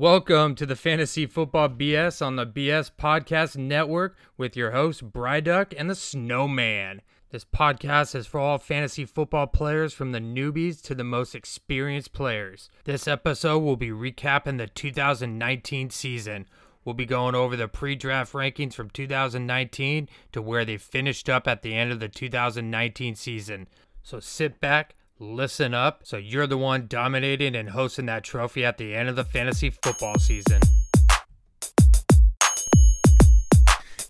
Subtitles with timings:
[0.00, 5.74] Welcome to the Fantasy Football BS on the BS Podcast Network with your host, Bryduck
[5.76, 7.02] and the Snowman.
[7.28, 12.14] This podcast is for all fantasy football players from the newbies to the most experienced
[12.14, 12.70] players.
[12.84, 16.46] This episode will be recapping the 2019 season.
[16.82, 21.46] We'll be going over the pre draft rankings from 2019 to where they finished up
[21.46, 23.68] at the end of the 2019 season.
[24.02, 28.78] So sit back, listen up, so you're the one dominating and hosting that trophy at
[28.78, 30.60] the end of the fantasy football season.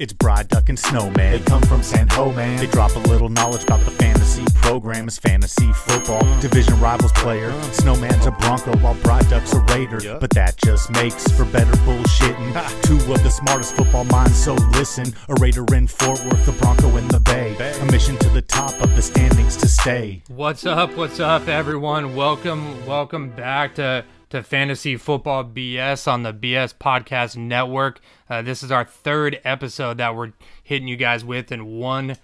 [0.01, 1.33] It's Bryduck and Snowman.
[1.33, 2.57] They come from San Ho, man.
[2.57, 6.23] They drop a little knowledge about the fantasy program as fantasy football.
[6.41, 7.53] Division rivals player.
[7.65, 10.19] Snowman's a Bronco while Bryduck's a Raider.
[10.19, 12.83] But that just makes for better bullshitting.
[12.83, 15.13] Two of the smartest football minds, so listen.
[15.29, 17.55] A Raider in Fort Worth, a Bronco in the Bay.
[17.83, 20.23] A mission to the top of the standings to stay.
[20.29, 20.97] What's up?
[20.97, 22.17] What's up, everyone?
[22.17, 28.01] Welcome, welcome back to to Fantasy Football BS on the BS Podcast Network.
[28.29, 32.17] Uh, this is our third episode that we're hitting you guys with in one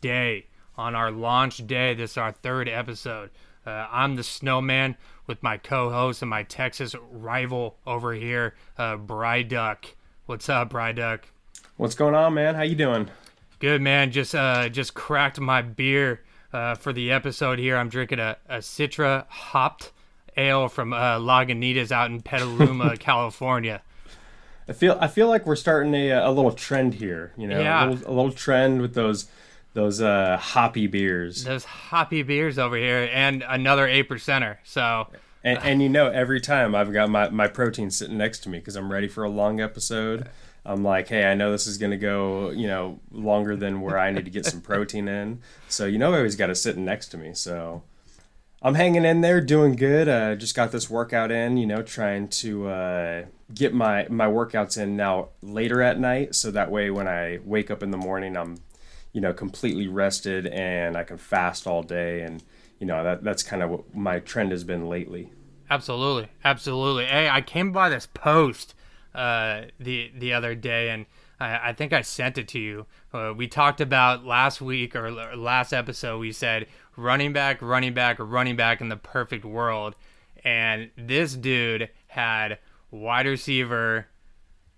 [0.00, 0.46] day.
[0.76, 3.30] On our launch day, this is our third episode.
[3.64, 4.96] Uh, I'm the Snowman
[5.28, 9.84] with my co-host and my Texas rival over here, uh, Bryduck.
[10.26, 11.28] What's up, Bry Duck?
[11.76, 12.56] What's going on, man?
[12.56, 13.08] How you doing?
[13.60, 14.10] Good, man.
[14.10, 17.76] Just uh, just cracked my beer uh, for the episode here.
[17.76, 19.92] I'm drinking a, a Citra hopped
[20.36, 23.82] ale from uh, Lagunitas out in Petaluma, California.
[24.68, 27.32] I feel I feel like we're starting a, a little trend here.
[27.36, 27.84] You know, Yeah.
[27.84, 29.28] a, little, a little trend with those
[29.74, 31.44] those uh, hoppy beers.
[31.44, 34.58] Those hoppy beers over here, and another eight percenter.
[34.64, 35.08] So
[35.42, 38.58] And, and you know, every time I've got my, my protein sitting next to me
[38.58, 40.28] because I'm ready for a long episode.
[40.64, 44.12] I'm like, hey, I know this is gonna go, you know, longer than where I
[44.12, 45.40] need to get some protein in.
[45.68, 47.34] So you know, I always got it sitting next to me.
[47.34, 47.82] So
[48.64, 50.08] I'm hanging in there, doing good.
[50.08, 54.80] Uh, just got this workout in, you know, trying to uh, get my my workouts
[54.80, 58.36] in now later at night, so that way when I wake up in the morning,
[58.36, 58.58] I'm,
[59.12, 62.22] you know, completely rested and I can fast all day.
[62.22, 62.42] And
[62.78, 65.30] you know, that that's kind of what my trend has been lately.
[65.68, 67.06] absolutely, absolutely.
[67.06, 68.74] Hey, I came by this post
[69.14, 71.06] uh, the the other day, and
[71.40, 72.86] I, I think I sent it to you.
[73.12, 76.18] Uh, we talked about last week or last episode.
[76.18, 76.66] We said
[76.96, 79.94] running back, running back, running back in the perfect world,
[80.44, 82.58] and this dude had
[82.90, 84.06] wide receiver,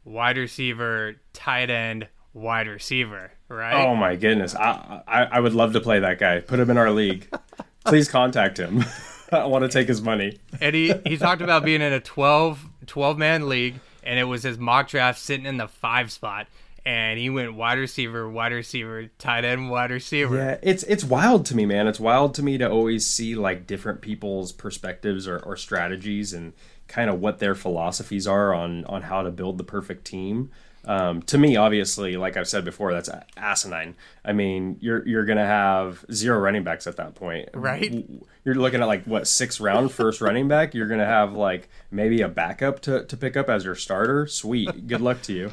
[0.05, 3.33] wide receiver, tight end, wide receiver.
[3.49, 3.75] Right?
[3.75, 6.41] Oh my goodness, I, I I would love to play that guy.
[6.41, 7.29] Put him in our league.
[7.85, 8.85] Please contact him.
[9.33, 10.39] I want to take his money.
[10.61, 14.43] and he, he talked about being in a 12, 12 man league, and it was
[14.43, 16.47] his mock draft sitting in the five spot.
[16.87, 20.37] And he went wide receiver, wide receiver, tight end, wide receiver.
[20.37, 21.87] Yeah, it's it's wild to me, man.
[21.87, 26.53] It's wild to me to always see like different people's perspectives or, or strategies and
[26.87, 30.50] kind of what their philosophies are on on how to build the perfect team.
[30.87, 33.97] Um, to me, obviously, like I've said before, that's asinine.
[34.22, 38.05] I mean, you're you're gonna have zero running backs at that point, Right.
[38.45, 40.75] You're looking at like what six round first running back.
[40.75, 44.27] You're gonna have like maybe a backup to, to pick up as your starter.
[44.27, 45.53] Sweet, good luck to you.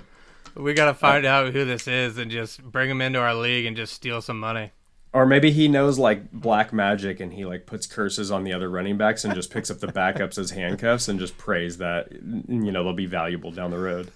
[0.56, 3.66] We got to find out who this is and just bring him into our league
[3.66, 4.72] and just steal some money.
[5.14, 8.70] Or maybe he knows like black magic and he like puts curses on the other
[8.70, 12.72] running backs and just picks up the backups as handcuffs and just prays that you
[12.72, 14.12] know they'll be valuable down the road.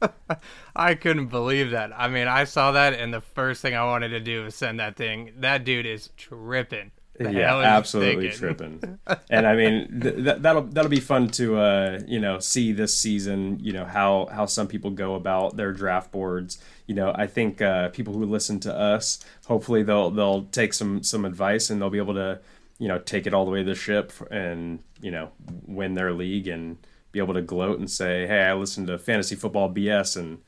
[0.76, 1.92] I couldn't believe that.
[1.96, 4.80] I mean, I saw that, and the first thing I wanted to do was send
[4.80, 5.32] that thing.
[5.36, 6.90] That dude is tripping.
[7.20, 8.98] Yeah, hell is he absolutely tripping.
[9.30, 12.96] and I mean th- th- that'll that'll be fun to uh, you know see this
[12.96, 13.58] season.
[13.60, 16.58] You know how how some people go about their draft boards.
[16.86, 21.02] You know I think uh, people who listen to us, hopefully they'll they'll take some
[21.02, 22.40] some advice and they'll be able to
[22.78, 25.30] you know take it all the way to the ship and you know
[25.66, 26.78] win their league and
[27.12, 30.38] be able to gloat and say, hey, I listened to fantasy football BS and.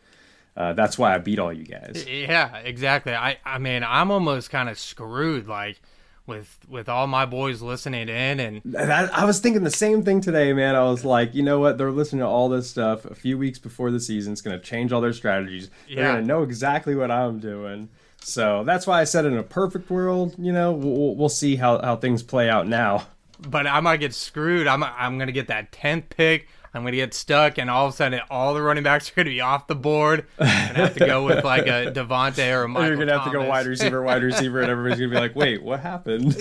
[0.57, 2.07] Uh, that's why I beat all you guys.
[2.09, 3.13] Yeah, exactly.
[3.13, 5.83] I I mean, I'm almost kind of screwed like
[6.27, 10.21] with with all my boys listening in and That, I was thinking the same thing
[10.21, 10.75] today, man.
[10.75, 11.79] I was like, you know what?
[11.79, 14.33] They're listening to all this stuff a few weeks before the season.
[14.33, 15.71] It's going to change all their strategies.
[15.89, 16.13] They're Yeah.
[16.13, 17.89] going to know exactly what I'm doing.
[18.21, 21.81] So that's why I said in a perfect world, you know, we'll, we'll see how,
[21.81, 23.07] how things play out now.
[23.49, 24.67] but I might get screwed.
[24.67, 26.49] I'm I'm gonna get that tenth pick.
[26.77, 29.31] I'm gonna get stuck, and all of a sudden, all the running backs are gonna
[29.31, 30.27] be off the board.
[30.39, 32.89] I'm gonna have to go with like a Devontae or a Michael.
[32.89, 35.21] You're going to have to go wide receiver, wide receiver, and everybody's going to be
[35.21, 36.37] like, wait, what happened?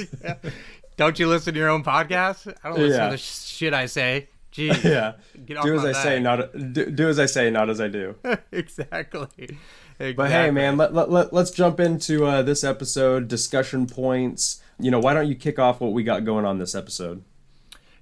[0.97, 2.53] Don't you listen to your own podcast?
[2.63, 3.05] I don't listen Yeah.
[3.07, 4.29] to the shit I say.
[4.53, 4.81] Jeez.
[4.83, 5.13] yeah.
[5.45, 8.15] Do as I say, not do, do as I say, not as I do.
[8.51, 9.27] exactly.
[9.37, 10.13] exactly.
[10.13, 14.61] But hey, man, let, let, let, us jump into uh, this episode, discussion points.
[14.79, 17.23] You know, why don't you kick off what we got going on this episode?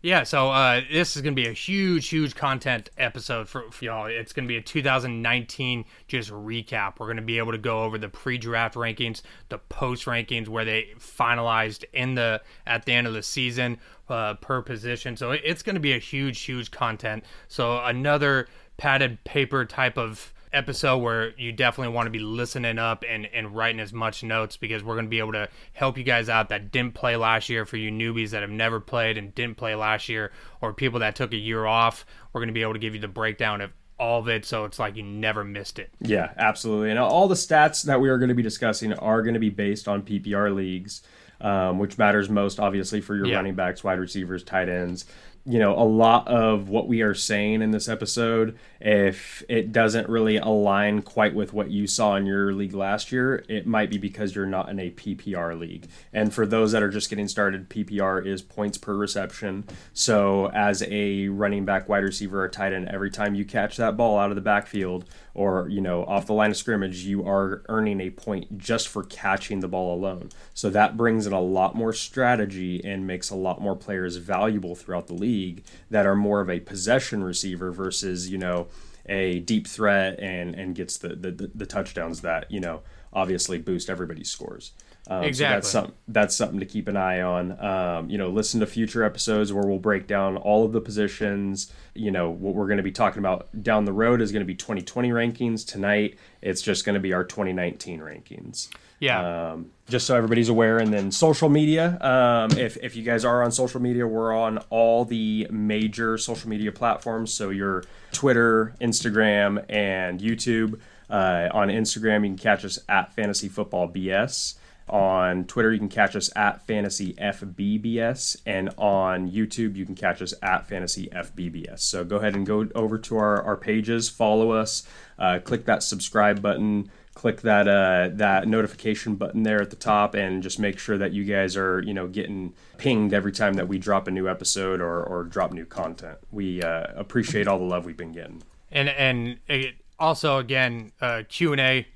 [0.05, 3.85] Yeah, so uh, this is going to be a huge, huge content episode for, for
[3.85, 4.07] y'all.
[4.07, 6.99] It's going to be a 2019 just recap.
[6.99, 10.65] We're going to be able to go over the pre-draft rankings, the post rankings where
[10.65, 13.77] they finalized in the at the end of the season
[14.09, 15.15] uh, per position.
[15.15, 17.23] So it's going to be a huge, huge content.
[17.47, 23.03] So another padded paper type of episode where you definitely want to be listening up
[23.07, 26.03] and, and writing as much notes because we're going to be able to help you
[26.03, 29.33] guys out that didn't play last year for you newbies that have never played and
[29.35, 32.05] didn't play last year or people that took a year off.
[32.31, 34.65] We're going to be able to give you the breakdown of all of it so
[34.65, 35.91] it's like you never missed it.
[35.99, 36.89] Yeah, absolutely.
[36.89, 39.49] And all the stats that we are going to be discussing are going to be
[39.49, 41.01] based on PPR leagues.
[41.41, 43.35] Um, which matters most obviously for your yeah.
[43.35, 45.03] running backs, wide receivers, tight ends
[45.45, 50.07] you know a lot of what we are saying in this episode if it doesn't
[50.07, 53.97] really align quite with what you saw in your league last year it might be
[53.97, 55.87] because you're not in a ppr league.
[56.13, 59.65] And for those that are just getting started ppr is points per reception.
[59.93, 63.97] So as a running back wide receiver or tight end every time you catch that
[63.97, 67.63] ball out of the backfield or you know off the line of scrimmage you are
[67.69, 70.29] earning a point just for catching the ball alone.
[70.53, 74.75] So that brings in a lot more strategy and makes a lot more players valuable
[74.75, 78.67] throughout the league that are more of a possession receiver versus you know
[79.07, 82.81] a deep threat and and gets the the, the touchdowns that you know
[83.13, 84.73] obviously boost everybody's scores
[85.07, 85.53] um, exactly.
[85.53, 87.59] So that's something that's something to keep an eye on.
[87.63, 91.71] Um, you know, listen to future episodes where we'll break down all of the positions.
[91.93, 94.45] You know, what we're going to be talking about down the road is going to
[94.45, 95.67] be 2020 rankings.
[95.67, 98.69] Tonight, it's just going to be our 2019 rankings.
[98.99, 99.51] Yeah.
[99.51, 101.97] Um, just so everybody's aware, and then social media.
[101.99, 106.49] Um, if if you guys are on social media, we're on all the major social
[106.49, 107.33] media platforms.
[107.33, 107.83] So your
[108.13, 110.79] Twitter, Instagram, and YouTube.
[111.09, 114.55] Uh, on Instagram, you can catch us at Fantasy Football BS.
[114.89, 120.21] On Twitter, you can catch us at Fantasy FBBS, and on YouTube, you can catch
[120.21, 121.79] us at Fantasy FBBS.
[121.79, 124.85] So go ahead and go over to our, our pages, follow us,
[125.17, 130.15] uh, click that subscribe button, click that uh, that notification button there at the top,
[130.15, 133.69] and just make sure that you guys are you know getting pinged every time that
[133.69, 136.17] we drop a new episode or, or drop new content.
[136.29, 138.43] We uh, appreciate all the love we've been getting.
[138.69, 141.87] And and it also again uh, Q and A.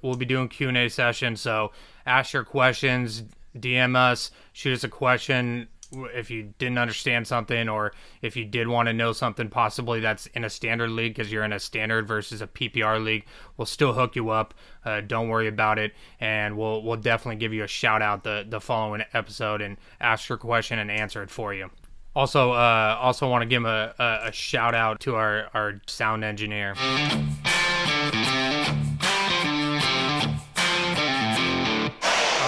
[0.00, 1.72] We'll be doing Q and A session, so
[2.06, 3.24] ask your questions,
[3.54, 7.92] DM us, shoot us a question if you didn't understand something or
[8.22, 11.44] if you did want to know something possibly that's in a standard league because you're
[11.44, 13.24] in a standard versus a PPR league,
[13.56, 14.54] we'll still hook you up.
[14.84, 18.44] Uh, don't worry about it, and we'll we'll definitely give you a shout out the
[18.48, 21.70] the following episode and ask your question and answer it for you.
[22.16, 26.24] Also, uh, also want to give a, a, a shout out to our our sound
[26.24, 26.70] engineer.
[26.70, 26.82] All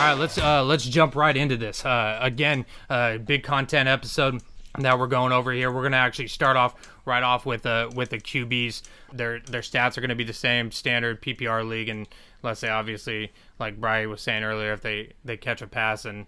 [0.01, 1.85] right, let's uh, let's jump right into this.
[1.85, 4.41] Uh, again, uh, big content episode
[4.79, 5.71] that we're going over here.
[5.71, 6.75] We're gonna actually start off
[7.05, 8.81] right off with uh, with the QBs.
[9.13, 12.09] Their their stats are gonna be the same standard PPR league, and
[12.43, 16.25] let's say obviously, like Brian was saying earlier, if they they catch a pass and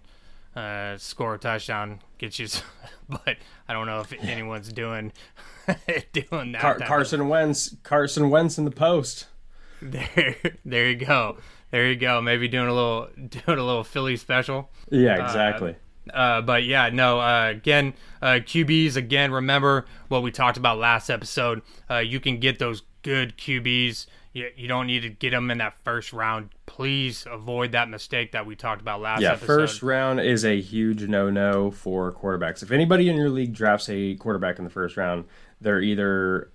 [0.55, 2.47] uh, score a touchdown, get you.
[2.47, 2.65] Some,
[3.09, 3.37] but
[3.67, 5.11] I don't know if anyone's doing
[6.13, 6.61] doing that.
[6.61, 7.27] Car- Carson of...
[7.27, 9.27] Wentz, Carson Wentz in the post.
[9.81, 11.37] There, there you go.
[11.71, 12.21] There you go.
[12.21, 14.69] Maybe doing a little doing a little Philly special.
[14.89, 15.75] Yeah, uh, exactly.
[16.09, 17.19] Uh, uh, but yeah, no.
[17.19, 18.95] Uh, again, uh, QBs.
[18.95, 21.61] Again, remember what we talked about last episode.
[21.89, 24.05] Uh, you can get those good QBs.
[24.33, 26.49] You, you don't need to get them in that first round.
[26.65, 29.21] Please avoid that mistake that we talked about last.
[29.21, 29.45] Yeah, episode.
[29.45, 32.63] first round is a huge no-no for quarterbacks.
[32.63, 35.25] If anybody in your league drafts a quarterback in the first round,
[35.59, 36.51] they're either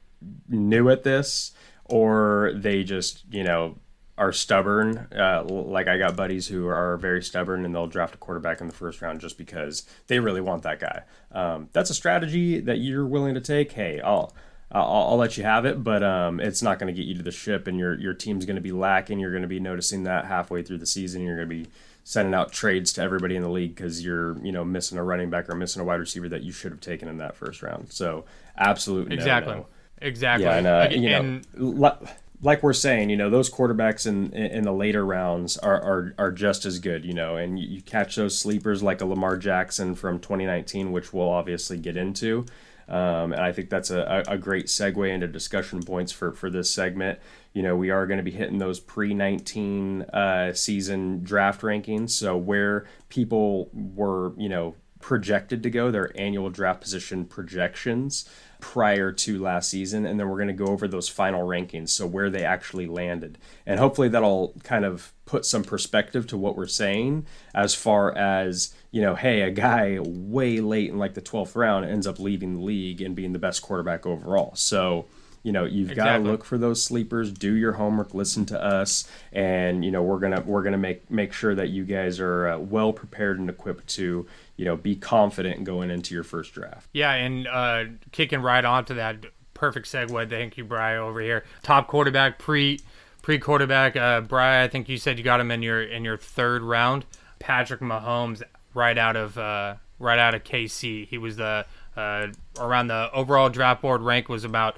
[0.49, 1.53] new at this
[1.85, 3.77] or they just you know
[4.19, 5.09] are stubborn.
[5.15, 8.67] Uh, like I got buddies who are very stubborn and they'll draft a quarterback in
[8.67, 11.03] the first round just because they really want that guy.
[11.33, 13.73] Um, that's a strategy that you're willing to take.
[13.73, 14.35] Hey, I'll.
[14.73, 17.23] I'll, I'll let you have it, but um, it's not going to get you to
[17.23, 19.19] the ship, and your your team's going to be lacking.
[19.19, 21.23] You're going to be noticing that halfway through the season.
[21.23, 21.71] You're going to be
[22.03, 25.31] sending out trades to everybody in the league because you're you know missing a running
[25.31, 27.93] back or missing a wide receiver that you should have taken in that first round.
[27.93, 28.25] So
[28.59, 29.67] absolutely exactly, no, no.
[29.99, 30.47] exactly.
[30.47, 31.99] Yeah, and, uh, you know,
[32.43, 36.33] like we're saying, you know, those quarterbacks in in the later rounds are are, are
[36.33, 39.95] just as good, you know, and you, you catch those sleepers like a Lamar Jackson
[39.95, 42.47] from 2019, which we'll obviously get into.
[42.89, 46.71] Um, and I think that's a, a great segue into discussion points for, for this
[46.71, 47.19] segment.
[47.53, 52.11] You know, we are going to be hitting those pre 19 uh, season draft rankings.
[52.11, 58.29] So, where people were, you know, projected to go, their annual draft position projections
[58.61, 62.07] prior to last season, and then we're going to go over those final rankings, so
[62.07, 66.67] where they actually landed, and hopefully that'll kind of put some perspective to what we're
[66.67, 71.55] saying as far as you know, hey, a guy way late in like the twelfth
[71.55, 74.55] round ends up leading the league and being the best quarterback overall.
[74.55, 75.07] So
[75.47, 76.13] you know you've exactly.
[76.13, 80.03] got to look for those sleepers do your homework listen to us and you know
[80.03, 83.49] we're gonna we're gonna make make sure that you guys are uh, well prepared and
[83.49, 84.27] equipped to
[84.57, 86.89] you know be confident going into your first draft.
[86.93, 89.19] Yeah and uh, kicking right onto that
[89.55, 91.45] perfect segue thank you Bry over here.
[91.63, 92.81] Top quarterback pre
[93.23, 96.17] pre quarterback uh Bry I think you said you got him in your in your
[96.17, 97.07] third round.
[97.39, 98.43] Patrick Mahomes
[98.75, 101.65] right out of uh right out of KC he was the
[101.97, 102.27] uh,
[102.59, 104.77] around the overall draft board rank was about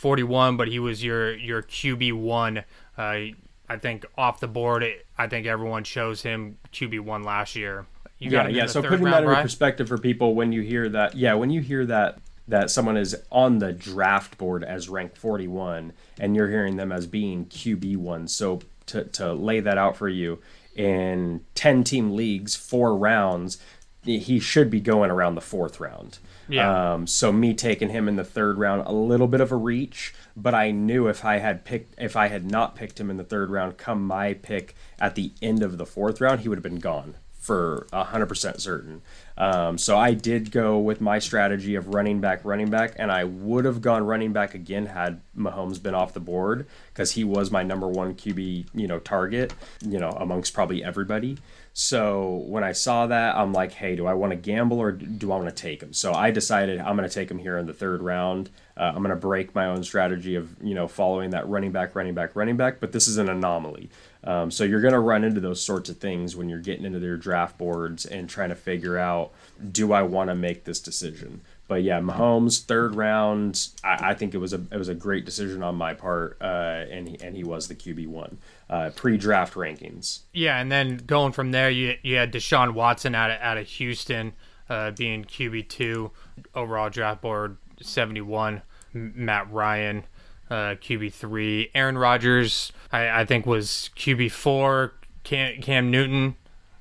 [0.00, 2.64] 41, but he was your your QB one.
[2.98, 3.32] Uh,
[3.68, 7.86] I think off the board, it, I think everyone chose him QB one last year.
[8.18, 8.66] You yeah, yeah.
[8.66, 11.86] So putting that in perspective for people, when you hear that, yeah, when you hear
[11.86, 16.90] that that someone is on the draft board as ranked 41, and you're hearing them
[16.90, 18.26] as being QB one.
[18.26, 20.40] So to to lay that out for you,
[20.74, 23.58] in 10 team leagues, four rounds,
[24.02, 26.18] he should be going around the fourth round.
[26.50, 26.92] Yeah.
[26.92, 30.14] Um, so me taking him in the third round, a little bit of a reach,
[30.36, 33.24] but I knew if I had picked, if I had not picked him in the
[33.24, 36.62] third round, come my pick at the end of the fourth round, he would have
[36.62, 39.00] been gone for hundred percent certain.
[39.38, 43.24] Um, so I did go with my strategy of running back, running back, and I
[43.24, 47.50] would have gone running back again had Mahomes been off the board because he was
[47.50, 51.38] my number one QB, you know, target, you know, amongst probably everybody.
[51.72, 55.30] So when I saw that, I'm like, hey, do I want to gamble or do
[55.32, 55.92] I want to take him?
[55.92, 58.50] So I decided I'm going to take him here in the third round.
[58.76, 61.94] Uh, I'm going to break my own strategy of you know following that running back,
[61.94, 62.80] running back, running back.
[62.80, 63.90] But this is an anomaly.
[64.24, 66.98] Um, so you're going to run into those sorts of things when you're getting into
[66.98, 69.32] their draft boards and trying to figure out,
[69.70, 71.40] do I want to make this decision?
[71.68, 73.68] But yeah, Mahomes third round.
[73.84, 76.84] I, I, think it was a it was a great decision on my part, uh,
[76.90, 78.38] and he, and he was the QB one
[78.70, 80.20] uh, pre-draft rankings.
[80.32, 83.66] Yeah, and then going from there, you you had Deshaun Watson out of out of
[83.66, 84.32] Houston,
[84.68, 86.12] uh, being QB two
[86.54, 88.62] overall draft board seventy one.
[88.92, 90.04] Matt Ryan,
[90.50, 91.70] uh, QB three.
[91.74, 94.94] Aaron Rodgers, I, I think was QB four.
[95.22, 96.36] Cam, Cam Newton,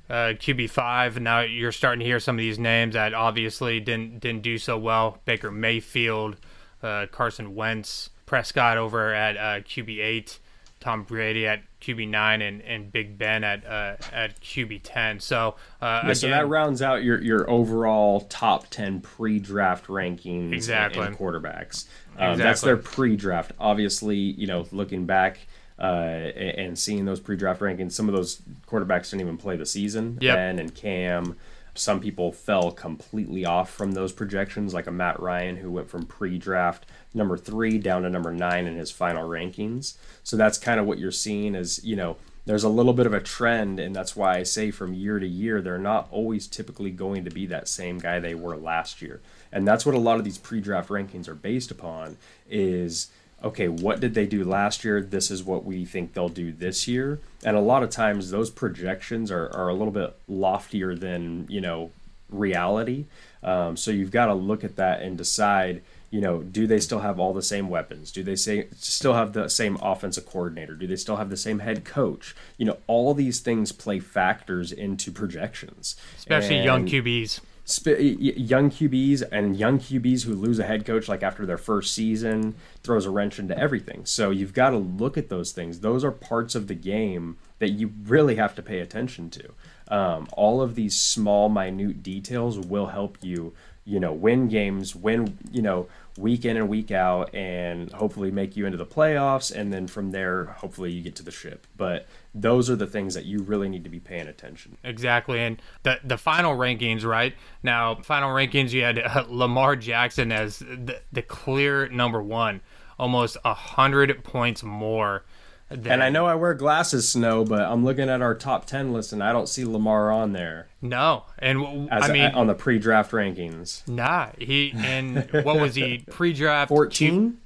[0.09, 1.19] uh, QB five.
[1.19, 4.77] Now you're starting to hear some of these names that obviously didn't didn't do so
[4.77, 5.17] well.
[5.25, 6.37] Baker Mayfield,
[6.83, 10.39] uh, Carson Wentz, Prescott over at uh, QB eight.
[10.79, 15.19] Tom Brady at QB nine and, and Big Ben at uh, at QB ten.
[15.19, 20.53] So uh, yeah, again, so that rounds out your your overall top ten pre-draft rankings
[20.53, 21.01] exactly.
[21.01, 21.85] and, and quarterbacks.
[22.17, 22.43] Um, exactly.
[22.43, 23.51] That's their pre-draft.
[23.59, 25.39] Obviously, you know, looking back.
[25.77, 30.17] Uh, and seeing those pre-draft rankings, some of those quarterbacks didn't even play the season.
[30.19, 30.35] Yep.
[30.35, 31.37] Ben and Cam,
[31.79, 36.05] some people fell completely off from those projections, like a Matt Ryan who went from
[36.05, 39.95] pre-draft number three down to number nine in his final rankings.
[40.23, 43.13] So that's kind of what you're seeing is, you know, there's a little bit of
[43.13, 46.89] a trend, and that's why I say from year to year, they're not always typically
[46.89, 49.21] going to be that same guy they were last year.
[49.51, 52.17] And that's what a lot of these pre-draft rankings are based upon
[52.49, 53.11] is
[53.43, 55.01] okay, what did they do last year?
[55.01, 57.19] This is what we think they'll do this year.
[57.43, 61.61] And a lot of times those projections are, are a little bit loftier than, you
[61.61, 61.91] know,
[62.29, 63.05] reality.
[63.41, 65.81] Um, so you've got to look at that and decide–
[66.11, 68.11] you know, do they still have all the same weapons?
[68.11, 70.73] Do they say still have the same offensive coordinator?
[70.73, 72.35] Do they still have the same head coach?
[72.57, 77.41] You know, all these things play factors into projections, especially and young QBs.
[77.69, 81.93] Sp- young QBs and young QBs who lose a head coach like after their first
[81.93, 84.05] season throws a wrench into everything.
[84.05, 85.81] So you've got to look at those things.
[85.81, 89.53] Those are parts of the game that you really have to pay attention to.
[89.87, 93.53] Um, all of these small, minute details will help you
[93.89, 98.55] you know, win games, win, you know, week in and week out, and hopefully make
[98.55, 99.51] you into the playoffs.
[99.51, 101.65] And then from there, hopefully you get to the ship.
[101.75, 104.77] But those are the things that you really need to be paying attention.
[104.83, 105.39] Exactly.
[105.39, 110.59] And the the final rankings, right now, final rankings, you had uh, Lamar Jackson as
[110.59, 112.61] the, the clear number one,
[112.97, 115.23] almost a hundred points more
[115.69, 119.13] and I know I wear glasses, Snow, but I'm looking at our top ten list,
[119.13, 120.67] and I don't see Lamar on there.
[120.81, 123.87] No, and As I mean on the pre-draft rankings.
[123.87, 126.69] Nah, he and what was he pre-draft?
[126.69, 127.37] 14?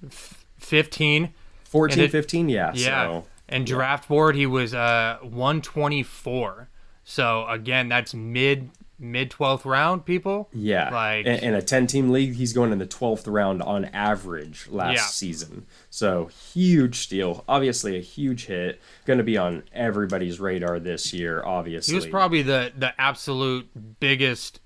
[0.57, 1.33] 15.
[1.65, 2.71] 14, 15, yeah.
[2.73, 3.05] Yeah.
[3.05, 6.69] So, and draft board, he was uh 124.
[7.03, 8.69] So again, that's mid
[9.03, 10.49] mid 12th round people.
[10.53, 10.89] Yeah.
[10.89, 14.67] Like in, in a 10 team league, he's going in the 12th round on average
[14.69, 15.05] last yeah.
[15.05, 15.65] season.
[15.89, 17.43] So huge steal.
[17.47, 18.81] Obviously a huge hit.
[19.05, 21.91] Going to be on everybody's radar this year, obviously.
[21.91, 24.61] He was probably the the absolute biggest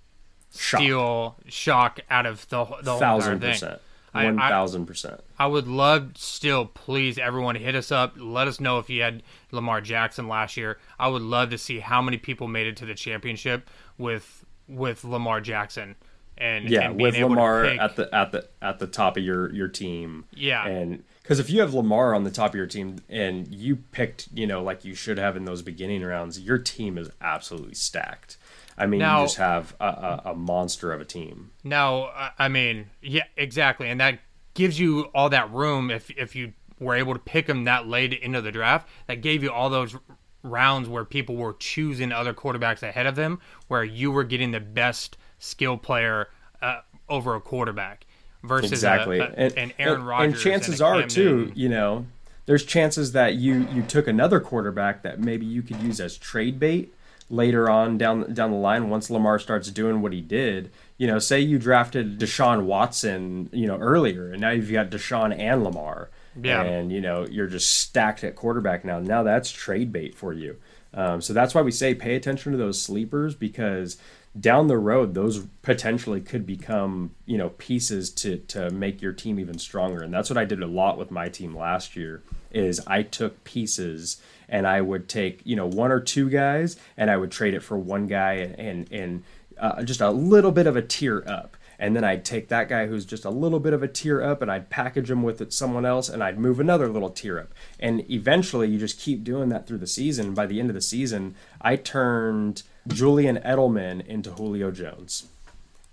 [0.56, 0.80] Shock.
[0.80, 3.80] steal shock out of the the whole thousand entire thing.
[4.26, 5.22] One thousand percent.
[5.40, 8.14] I would love still please everyone hit us up.
[8.18, 10.78] Let us know if you had Lamar Jackson last year.
[11.00, 15.04] I would love to see how many people made it to the championship with with
[15.04, 15.96] Lamar Jackson
[16.38, 19.24] and Yeah, and being with Lamar pick- at the at the at the top of
[19.24, 20.26] your your team.
[20.34, 20.68] Yeah.
[20.68, 24.30] and because if you have Lamar on the top of your team and you picked,
[24.34, 28.38] you know, like you should have in those beginning rounds, your team is absolutely stacked.
[28.78, 31.52] I mean, Now- you just have a, a, a monster of a team.
[31.64, 34.20] No, I- mean, yeah, exactly, and that
[34.54, 38.14] gives you all that room if if you were able to pick him that late
[38.14, 38.88] into the draft.
[39.08, 39.96] That gave you all those
[40.44, 44.60] rounds where people were choosing other quarterbacks ahead of them, where you were getting the
[44.60, 46.30] best skill player
[46.62, 48.06] uh, over a quarterback
[48.44, 50.34] versus exactly a- and, an Aaron Rodgers.
[50.34, 52.06] and chances a are too you know
[52.46, 56.60] there's chances that you you took another quarterback that maybe you could use as trade
[56.60, 56.94] bait
[57.30, 61.20] later on down down the line once Lamar starts doing what he did you know
[61.20, 66.10] say you drafted Deshaun Watson you know earlier and now you've got Deshaun and Lamar.
[66.42, 66.62] Yeah.
[66.62, 69.00] and you know you're just stacked at quarterback now.
[69.00, 70.58] Now that's trade bait for you.
[70.94, 73.98] Um, so that's why we say pay attention to those sleepers because
[74.40, 79.40] down the road those potentially could become you know pieces to to make your team
[79.40, 80.04] even stronger.
[80.04, 83.44] And that's what I did a lot with my team last year is I took
[83.44, 87.54] pieces and I would take you know one or two guys and I would trade
[87.54, 89.24] it for one guy and and, and
[89.60, 92.88] uh, just a little bit of a tier up and then I'd take that guy
[92.88, 95.86] who's just a little bit of a tier up and I'd package him with someone
[95.86, 97.54] else and I'd move another little tier up.
[97.80, 100.34] And eventually you just keep doing that through the season.
[100.34, 105.28] By the end of the season, I turned Julian Edelman into Julio Jones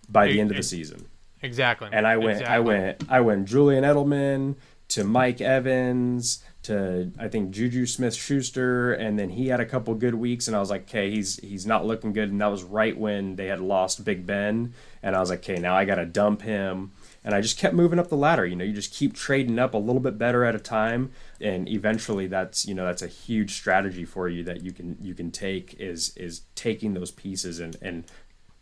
[0.09, 1.07] by the end of the season.
[1.43, 4.57] exactly, And I went I went I went Julian Edelman
[4.89, 9.95] to Mike Evans to I think Juju Smith Schuster and then he had a couple
[9.95, 12.63] good weeks and I was like, okay, he's he's not looking good and that was
[12.63, 15.97] right when they had lost Big Ben and I was like, okay, now I got
[15.97, 16.93] to dump him
[17.23, 18.45] and I just kept moving up the ladder.
[18.45, 21.69] You know, you just keep trading up a little bit better at a time and
[21.69, 25.31] eventually that's, you know, that's a huge strategy for you that you can you can
[25.31, 28.05] take is is taking those pieces and and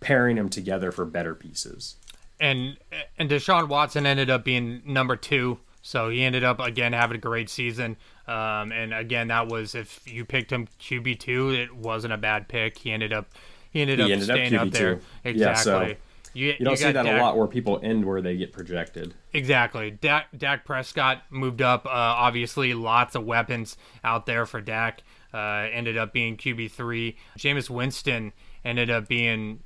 [0.01, 1.97] pairing them together for better pieces.
[2.41, 2.77] and
[3.17, 7.21] and Deshaun Watson ended up being number two, so he ended up again having a
[7.21, 7.97] great season.
[8.27, 12.49] Um, and again, that was if you picked him QB two, it wasn't a bad
[12.49, 12.79] pick.
[12.79, 13.27] He ended up
[13.71, 14.73] he ended He up ended staying up, QB2.
[14.73, 14.93] there
[15.25, 15.63] Yeah, exactly.
[15.63, 15.95] so
[16.35, 19.13] you, You don't see that Dak- a lot where people end where they get projected.
[19.35, 19.91] Exactly.
[19.91, 21.85] Dak, Dak Prescott moved up.
[21.85, 25.03] Uh, obviously, lots of weapons out there for Dak.
[25.35, 27.17] Uh, ended up being QB three.
[27.39, 28.33] Jameis Winston
[28.65, 29.61] ended up being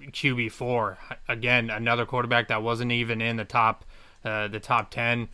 [0.00, 0.98] QB four.
[1.28, 3.84] Again, another quarterback that wasn't even in the top,
[4.24, 5.28] uh, the top ten.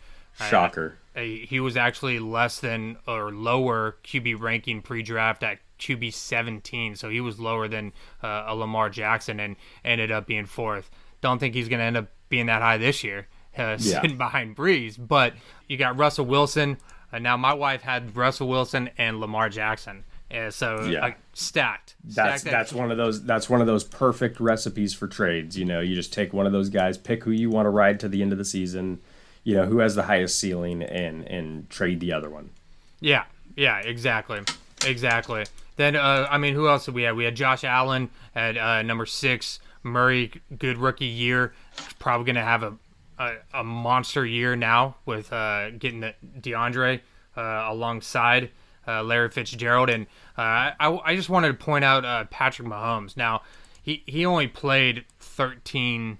[0.47, 0.97] Shocker.
[1.15, 7.09] Uh, he was actually less than or lower QB ranking pre-draft at QB 17, so
[7.09, 10.89] he was lower than uh, a Lamar Jackson and ended up being fourth.
[11.21, 14.55] Don't think he's going to end up being that high this year, uh, sitting behind
[14.55, 14.95] Brees.
[14.99, 15.33] But
[15.67, 16.77] you got Russell Wilson.
[17.11, 21.05] Uh, now my wife had Russell Wilson and Lamar Jackson, uh, so Yeah.
[21.07, 21.95] uh, stacked.
[22.03, 25.57] That's Stacked that's one of those that's one of those perfect recipes for trades.
[25.57, 27.99] You know, you just take one of those guys, pick who you want to ride
[28.01, 28.99] to the end of the season.
[29.43, 32.51] You know, who has the highest ceiling, and and trade the other one.
[32.99, 33.23] Yeah,
[33.55, 34.41] yeah, exactly,
[34.85, 35.45] exactly.
[35.77, 37.15] Then, uh, I mean, who else did we have?
[37.15, 39.59] We had Josh Allen at uh, number six.
[39.81, 41.53] Murray, good rookie year.
[41.99, 42.73] Probably to have a,
[43.17, 46.99] a a monster year now with uh, getting the DeAndre
[47.37, 48.49] uh, alongside
[48.87, 49.89] uh, Larry Fitzgerald.
[49.89, 50.05] And
[50.37, 53.15] uh, I, I just wanted to point out Patrick Mahomes.
[53.15, 53.43] Now,
[53.81, 56.17] he, he only played 13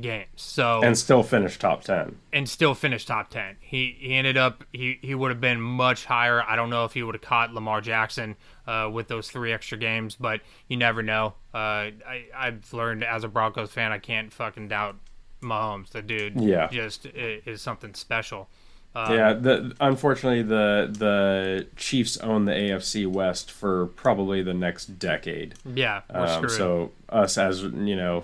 [0.00, 0.26] games.
[0.36, 2.16] So And still finish top ten.
[2.32, 3.56] and still finished top 10.
[3.60, 6.42] He he ended up he, he would have been much higher.
[6.42, 9.78] I don't know if he would have caught Lamar Jackson uh, with those three extra
[9.78, 11.34] games, but you never know.
[11.54, 14.96] Uh, I I've learned as a Broncos fan I can't fucking doubt
[15.42, 15.90] Mahomes.
[15.90, 16.68] The dude Yeah.
[16.68, 18.48] just is something special.
[18.96, 25.54] yeah, the unfortunately the the Chiefs own the AFC West for probably the next decade.
[25.64, 28.22] Yeah, Um, so us as you know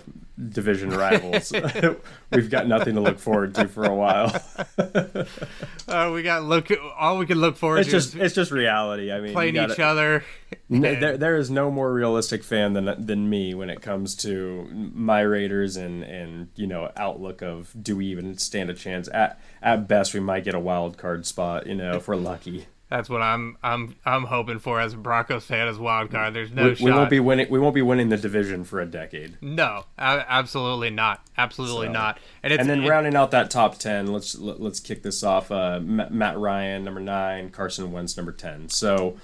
[0.48, 1.52] division rivals,
[2.32, 4.34] we've got nothing to look forward to for a while.
[5.88, 8.50] uh, we got look all we can look forward It's to just is it's just
[8.50, 9.12] reality.
[9.12, 10.24] I mean, playing gotta- each other.
[10.70, 14.68] N- there, there is no more realistic fan than than me when it comes to
[14.72, 19.08] my Raiders and and you know outlook of do we even stand a chance?
[19.12, 21.66] At at best, we might get a wild card spot.
[21.66, 22.66] You know, if we're lucky.
[22.90, 26.34] That's what I'm I'm I'm hoping for as a Broncos fan as wild card.
[26.34, 26.84] There's no we, shot.
[26.84, 27.48] we won't be winning.
[27.48, 29.38] We won't be winning the division for a decade.
[29.40, 31.24] No, absolutely not.
[31.38, 32.18] Absolutely So- not.
[32.42, 35.22] And, it's, And then it- rounding out that top ten, let's let, let's kick this
[35.22, 35.52] off.
[35.52, 38.68] Uh, Matt Ryan number nine, Carson Wentz number ten.
[38.68, 39.16] So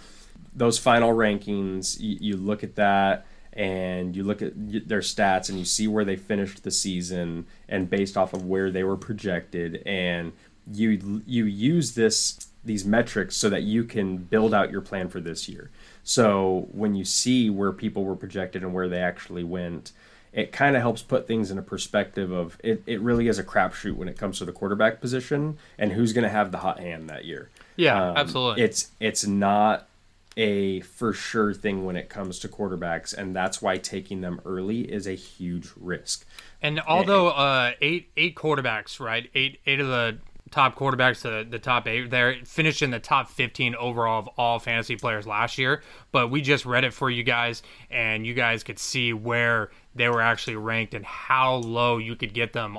[0.55, 4.53] those final rankings, you, you look at that, and you look at
[4.89, 8.71] their stats and you see where they finished the season and based off of where
[8.71, 10.33] they were projected and
[10.71, 15.21] you you use this these metrics so that you can build out your plan for
[15.21, 15.71] this year.
[16.05, 19.93] So when you see where people were projected and where they actually went,
[20.33, 23.45] it kind of helps put things in a perspective of it, it really is a
[23.45, 26.79] crapshoot when it comes to the quarterback position and who's going to have the hot
[26.79, 27.49] hand that year.
[27.77, 28.63] Yeah, um, absolutely.
[28.63, 29.89] It's it's not
[30.37, 34.81] a for sure thing when it comes to quarterbacks, and that's why taking them early
[34.81, 36.27] is a huge risk.
[36.61, 40.19] And although uh, eight eight quarterbacks, right, eight eight of the
[40.57, 44.59] top quarterbacks, to the top eight, there finished in the top 15 overall of all
[44.59, 45.83] fantasy players last year.
[46.13, 50.09] But we just read it for you guys, and you guys could see where they
[50.09, 52.79] were actually ranked and how low you could get them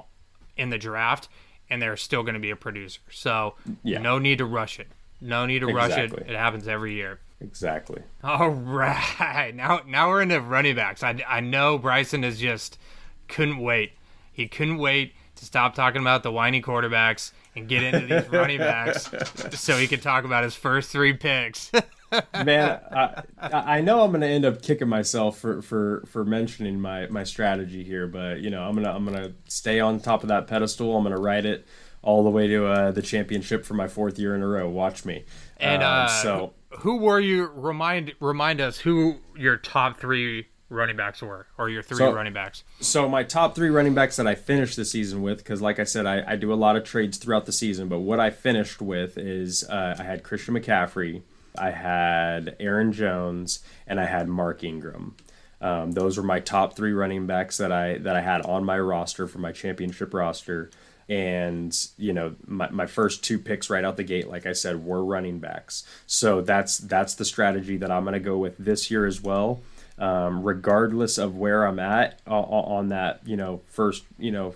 [0.58, 1.30] in the draft,
[1.70, 3.00] and they're still going to be a producer.
[3.12, 4.00] So yeah.
[4.00, 4.88] no need to rush it.
[5.22, 6.02] No need to exactly.
[6.02, 6.32] rush it.
[6.32, 7.20] It happens every year.
[7.40, 8.02] Exactly.
[8.24, 9.54] All right.
[9.56, 11.04] Now now we're into running backs.
[11.04, 12.80] I, I know Bryson is just
[13.28, 13.94] couldn't wait.
[14.32, 18.60] He couldn't wait to stop talking about the whiny quarterbacks and get into these running
[18.60, 19.10] backs
[19.60, 21.72] so he could talk about his first three picks.
[22.34, 27.08] Man, I, I know I'm gonna end up kicking myself for, for, for mentioning my,
[27.08, 30.48] my strategy here, but you know I'm gonna I'm gonna stay on top of that
[30.48, 30.96] pedestal.
[30.96, 31.66] I'm gonna ride it
[32.02, 34.70] all the way to uh, the championship for my fourth year in a row.
[34.70, 35.26] Watch me.
[35.58, 37.48] And um, uh, so, who were you?
[37.48, 42.34] Remind remind us who your top three running backs were, or your three so, running
[42.34, 42.64] backs.
[42.82, 45.84] So my top three running backs that I finished the season with, because like I
[45.84, 47.88] said, I, I, do a lot of trades throughout the season.
[47.88, 51.22] But what I finished with is uh, I had Christian McCaffrey,
[51.58, 55.16] I had Aaron Jones, and I had Mark Ingram.
[55.60, 58.80] Um, those were my top three running backs that I that I had on my
[58.80, 60.70] roster for my championship roster.
[61.10, 64.86] And you know, my, my first two picks right out the gate, like I said,
[64.86, 65.84] were running backs.
[66.06, 69.62] So that's that's the strategy that I'm going to go with this year as well
[69.98, 74.56] um, regardless of where I'm at on that, you know, first, you know,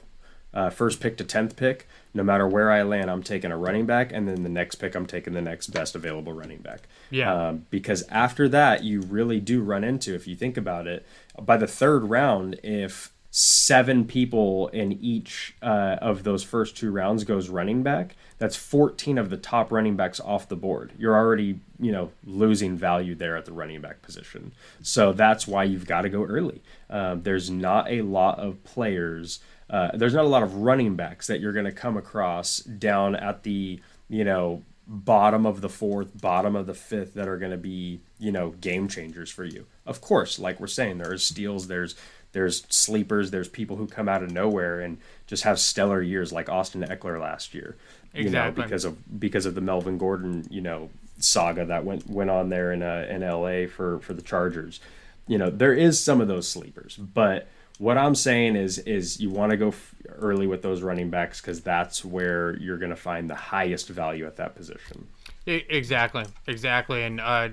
[0.53, 1.87] uh, first pick to tenth pick.
[2.13, 4.95] No matter where I land, I'm taking a running back, and then the next pick,
[4.95, 6.81] I'm taking the next best available running back.
[7.09, 7.33] Yeah.
[7.33, 11.05] Um, because after that, you really do run into, if you think about it,
[11.41, 17.23] by the third round, if seven people in each uh, of those first two rounds
[17.23, 20.93] goes running back, that's 14 of the top running backs off the board.
[20.97, 24.51] You're already, you know, losing value there at the running back position.
[24.81, 26.63] So that's why you've got to go early.
[26.89, 29.41] Um, there's not a lot of players.
[29.69, 33.15] Uh, there's not a lot of running backs that you're going to come across down
[33.15, 37.51] at the, you know, bottom of the fourth, bottom of the fifth that are going
[37.51, 39.67] to be, you know, game changers for you.
[39.85, 41.93] Of course, like we're saying, there's steals, there's
[42.33, 46.47] there's sleepers, there's people who come out of nowhere and just have stellar years like
[46.49, 47.75] Austin Ekeler last year
[48.13, 48.61] you exactly.
[48.61, 52.49] know, because of because of the Melvin Gordon, you know, saga that went went on
[52.49, 54.79] there in uh, in LA for for the Chargers.
[55.27, 57.47] You know, there is some of those sleepers, but
[57.77, 61.41] what I'm saying is is you want to go f- early with those running backs
[61.41, 65.07] because that's where you're going to find the highest value at that position.
[65.45, 67.49] Exactly, exactly, and uh,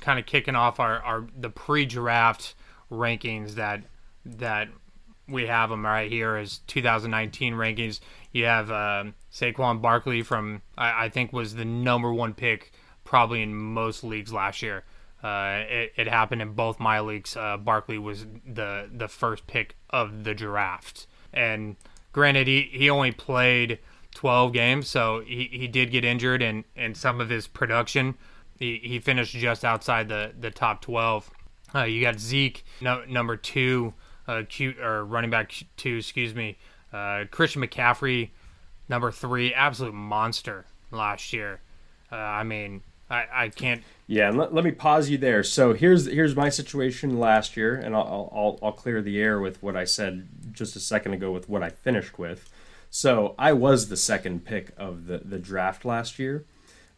[0.00, 2.54] kind of kicking off our, our the pre-draft
[2.90, 3.82] rankings that
[4.24, 4.68] that
[5.28, 8.00] we have them right here as 2019 rankings.
[8.36, 12.70] You have um, Saquon Barkley from I, I, think was the number one pick
[13.02, 14.84] probably in most leagues last year.
[15.24, 17.34] Uh, it, it, happened in both my leagues.
[17.34, 21.76] Uh, Barkley was the the first pick of the draft, and
[22.12, 23.78] granted, he, he only played
[24.12, 28.16] 12 games, so he, he did get injured, and, and some of his production,
[28.58, 31.30] he, he finished just outside the, the top 12.
[31.74, 33.94] Uh, you got Zeke, no, number two,
[34.28, 36.58] uh, cute or running back two, excuse me.
[36.92, 38.30] Uh, Christian McCaffrey,
[38.88, 41.60] number three, absolute monster last year.
[42.10, 43.82] Uh, I mean, I, I can't.
[44.06, 45.42] Yeah, and let, let me pause you there.
[45.42, 49.62] So here's here's my situation last year, and I'll, I'll I'll clear the air with
[49.62, 52.48] what I said just a second ago with what I finished with.
[52.90, 56.44] So I was the second pick of the the draft last year,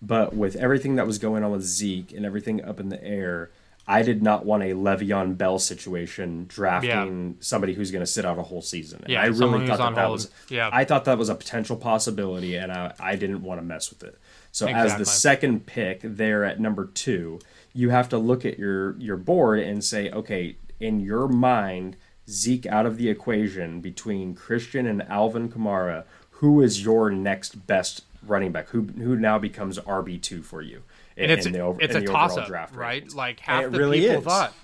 [0.01, 3.51] but with everything that was going on with Zeke and everything up in the air,
[3.91, 7.37] I did not want a Le'Veon Bell situation drafting yeah.
[7.41, 9.01] somebody who's going to sit out a whole season.
[9.03, 10.69] And yeah, I really thought that, that was yeah.
[10.71, 14.05] I thought that was a potential possibility, and I, I didn't want to mess with
[14.05, 14.19] it.
[14.53, 14.93] So exactly.
[14.93, 17.41] as the second pick there at number two,
[17.73, 21.97] you have to look at your your board and say, okay, in your mind,
[22.29, 28.03] Zeke out of the equation between Christian and Alvin Kamara, who is your next best
[28.23, 28.69] running back?
[28.69, 30.83] Who who now becomes RB two for you?
[31.19, 33.05] And it's the over, it's a toss up, draft right?
[33.05, 33.15] Rankings.
[33.15, 34.25] Like half the really people is.
[34.25, 34.55] thought.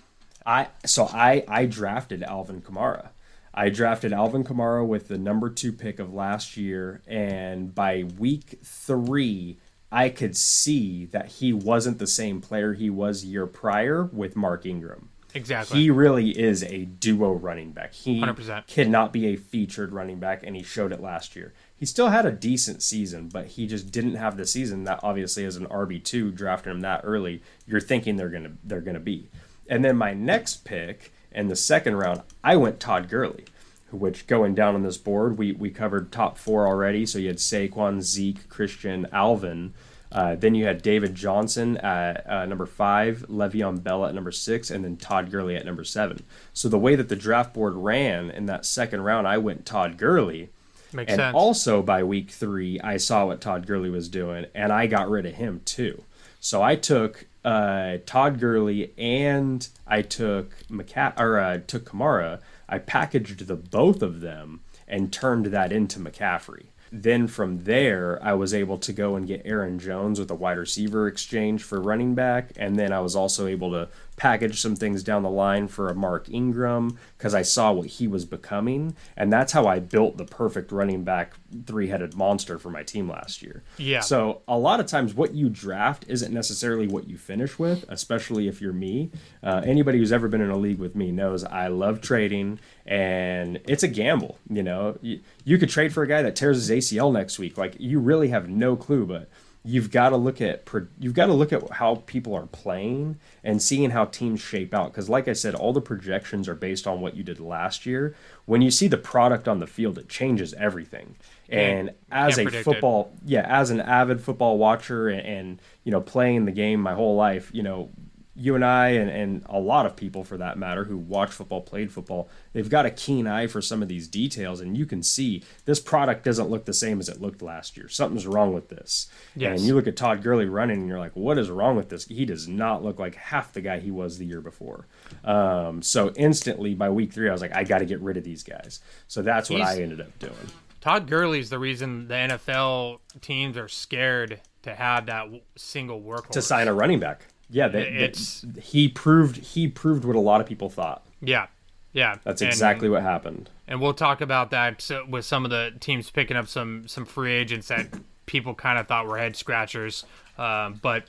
[0.46, 3.08] I so I I drafted Alvin Kamara.
[3.52, 8.58] I drafted Alvin Kamara with the number two pick of last year, and by week
[8.64, 9.58] three,
[9.92, 14.66] I could see that he wasn't the same player he was year prior with Mark
[14.66, 15.10] Ingram.
[15.34, 15.80] Exactly.
[15.80, 17.92] He really is a duo running back.
[17.92, 18.66] He 100%.
[18.66, 21.52] cannot be a featured running back, and he showed it last year.
[21.76, 25.44] He still had a decent season, but he just didn't have the season that obviously
[25.44, 29.28] as an RB two drafting him that early, you're thinking they're gonna they're gonna be.
[29.68, 33.44] And then my next pick in the second round, I went Todd Gurley,
[33.90, 37.06] which going down on this board, we we covered top four already.
[37.06, 39.74] So you had Saquon, Zeke, Christian, Alvin.
[40.12, 44.70] Uh, then you had David Johnson at uh, number five, Le'Veon Bell at number six,
[44.70, 46.22] and then Todd Gurley at number seven.
[46.52, 49.98] So the way that the draft board ran in that second round, I went Todd
[49.98, 50.50] Gurley.
[50.94, 51.34] Makes and sense.
[51.34, 55.26] also by week three, I saw what Todd Gurley was doing, and I got rid
[55.26, 56.04] of him too.
[56.40, 62.40] So I took uh, Todd Gurley and I took McCa- or uh, took Kamara.
[62.68, 66.66] I packaged the both of them and turned that into McCaffrey.
[66.92, 70.58] Then from there, I was able to go and get Aaron Jones with a wide
[70.58, 75.02] receiver exchange for running back, and then I was also able to package some things
[75.02, 79.32] down the line for a Mark Ingram because I saw what he was becoming, and
[79.32, 81.34] that's how I built the perfect running back
[81.66, 83.62] three-headed monster for my team last year.
[83.76, 84.00] Yeah.
[84.00, 88.48] So a lot of times, what you draft isn't necessarily what you finish with, especially
[88.48, 89.10] if you're me.
[89.42, 93.60] Uh, anybody who's ever been in a league with me knows I love trading, and
[93.66, 94.38] it's a gamble.
[94.48, 97.58] You know, you, you could trade for a guy that tears his ACL next week.
[97.58, 99.28] Like you really have no clue, but
[99.64, 103.62] you've got to look at you've got to look at how people are playing and
[103.62, 104.92] seeing how teams shape out.
[104.92, 108.14] Because like i said all the projections are based on what you did last year.
[108.44, 111.16] When you see the product on the field it changes everything.
[111.48, 112.64] And as a predict it.
[112.64, 116.94] football yeah as an avid football watcher and, and you know playing the game my
[116.94, 117.90] whole life you know
[118.36, 121.60] you and I and, and a lot of people for that matter who watch football,
[121.60, 125.02] played football, they've got a keen eye for some of these details and you can
[125.02, 127.88] see this product doesn't look the same as it looked last year.
[127.88, 129.08] Something's wrong with this.
[129.36, 129.58] Yes.
[129.58, 132.06] And you look at Todd Gurley running and you're like, what is wrong with this?
[132.06, 134.86] He does not look like half the guy he was the year before.
[135.24, 138.24] Um, so instantly by week three, I was like, I got to get rid of
[138.24, 138.80] these guys.
[139.06, 140.34] So that's what He's- I ended up doing.
[140.80, 146.32] Todd Gurley's the reason the NFL teams are scared to have that single workhorse.
[146.32, 147.26] To sign a running back.
[147.50, 151.04] Yeah, they- It's- he proved he proved what a lot of people thought.
[151.20, 151.46] Yeah.
[151.92, 152.16] Yeah.
[152.24, 153.50] That's And- exactly what happened.
[153.68, 157.32] and we'll talk about that with some of the teams picking up some some free
[157.32, 157.86] agents that
[158.26, 160.04] people kind of thought were head scratchers.
[160.38, 161.04] Um, but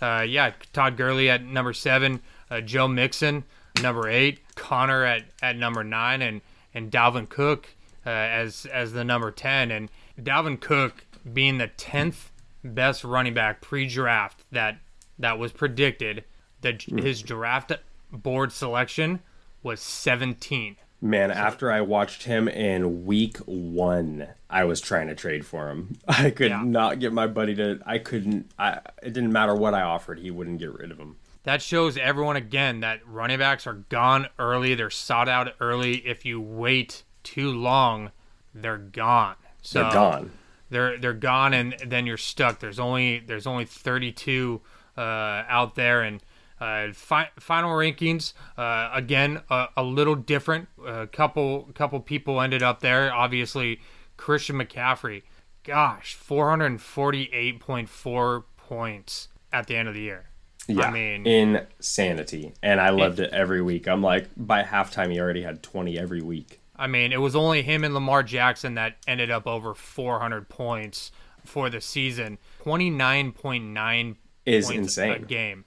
[0.00, 2.20] uh, yeah, Todd Gurley at number seven,
[2.50, 3.44] uh, Joe Mixon
[3.82, 6.40] number eight, Conner at, at number nine, and
[6.74, 7.70] and Dalvin Cook
[8.06, 12.30] uh, as as the number ten, and Dalvin Cook being the tenth
[12.64, 14.78] best running back pre-draft that
[15.18, 16.24] that was predicted.
[16.60, 17.72] That his draft
[18.12, 19.20] board selection
[19.62, 20.76] was 17.
[21.00, 25.96] Man, after I watched him in week one, I was trying to trade for him.
[26.08, 26.62] I could Yeah.
[26.64, 27.80] not get my buddy to.
[27.86, 28.50] I couldn't.
[28.58, 28.80] I.
[29.02, 30.18] It didn't matter what I offered.
[30.18, 31.16] He wouldn't get rid of him.
[31.44, 34.74] That shows everyone again that running backs are gone early.
[34.74, 35.98] They're sought out early.
[36.06, 38.10] If you wait too long,
[38.52, 39.36] they're gone.
[39.62, 40.30] So They're gone.
[40.70, 42.58] They're they're gone, and then you're stuck.
[42.58, 44.68] There's only there's only 32 uh,
[45.00, 46.22] out there, and
[46.60, 50.68] uh, fi- final rankings uh, again a, a little different.
[50.84, 53.12] A couple couple people ended up there.
[53.12, 53.80] Obviously,
[54.16, 55.22] Christian McCaffrey.
[55.64, 60.26] Gosh, 448.4 points at the end of the year.
[60.66, 62.52] Yeah, I mean, insanity.
[62.62, 63.88] And I loved it every week.
[63.88, 66.60] I'm like, by halftime, he already had 20 every week.
[66.76, 71.10] I mean, it was only him and Lamar Jackson that ended up over 400 points
[71.44, 72.38] for the season.
[72.64, 74.16] 29.9
[74.48, 75.24] Is insane.
[75.24, 75.64] game.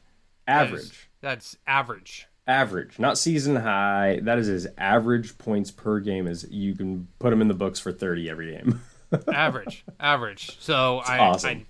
[0.47, 1.09] That is- Average.
[1.21, 2.27] That's average.
[2.47, 4.19] Average, not season high.
[4.23, 6.27] That is his average points per game.
[6.27, 8.81] Is you can put him in the books for 30 every game.
[9.33, 9.85] average.
[9.99, 10.59] Average.
[10.59, 11.65] So I, awesome.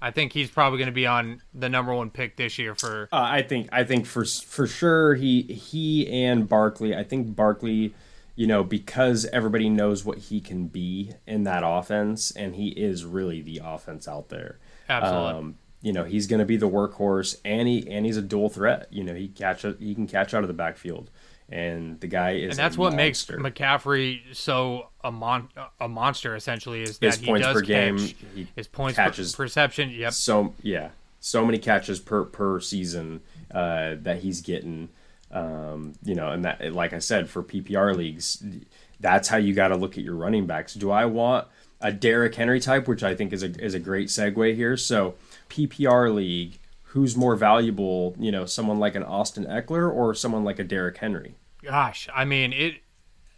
[0.00, 2.74] I I think he's probably going to be on the number one pick this year
[2.74, 6.96] for Uh, I think I think for for sure he he and Barkley.
[6.96, 7.94] I think Barkley,
[8.34, 13.04] you know, because everybody knows what he can be in that offense, and he is
[13.04, 14.58] really the offense out there.
[14.88, 15.32] Absolutely.
[15.32, 18.48] Um, you know, he's going to be the workhorse, and he and he's a dual
[18.48, 18.88] threat.
[18.90, 21.10] You know, he catch he can catch out of the backfield,
[21.50, 22.50] and the guy is.
[22.50, 23.38] and that's what makes monster.
[23.50, 27.66] McCaffrey so a mon- a monster essentially is that His he points does per catch
[27.68, 27.98] game,
[28.34, 29.90] he his points per catches- perception.
[29.90, 30.12] Yep.
[30.14, 30.88] so yeah,
[31.20, 33.20] so many catches per per season
[33.54, 34.88] uh, that he's getting.
[35.30, 38.42] Um, you know, and that like I said, for PPR leagues,
[39.00, 40.74] that's how you got to look at your running backs.
[40.74, 41.48] Do I want
[41.80, 44.76] a Derrick Henry type, which I think is a is a great segue here?
[44.76, 45.16] So
[45.54, 48.14] PPR league, who's more valuable?
[48.18, 51.34] You know, someone like an Austin Ekeler or someone like a Derrick Henry?
[51.62, 52.74] Gosh, I mean it.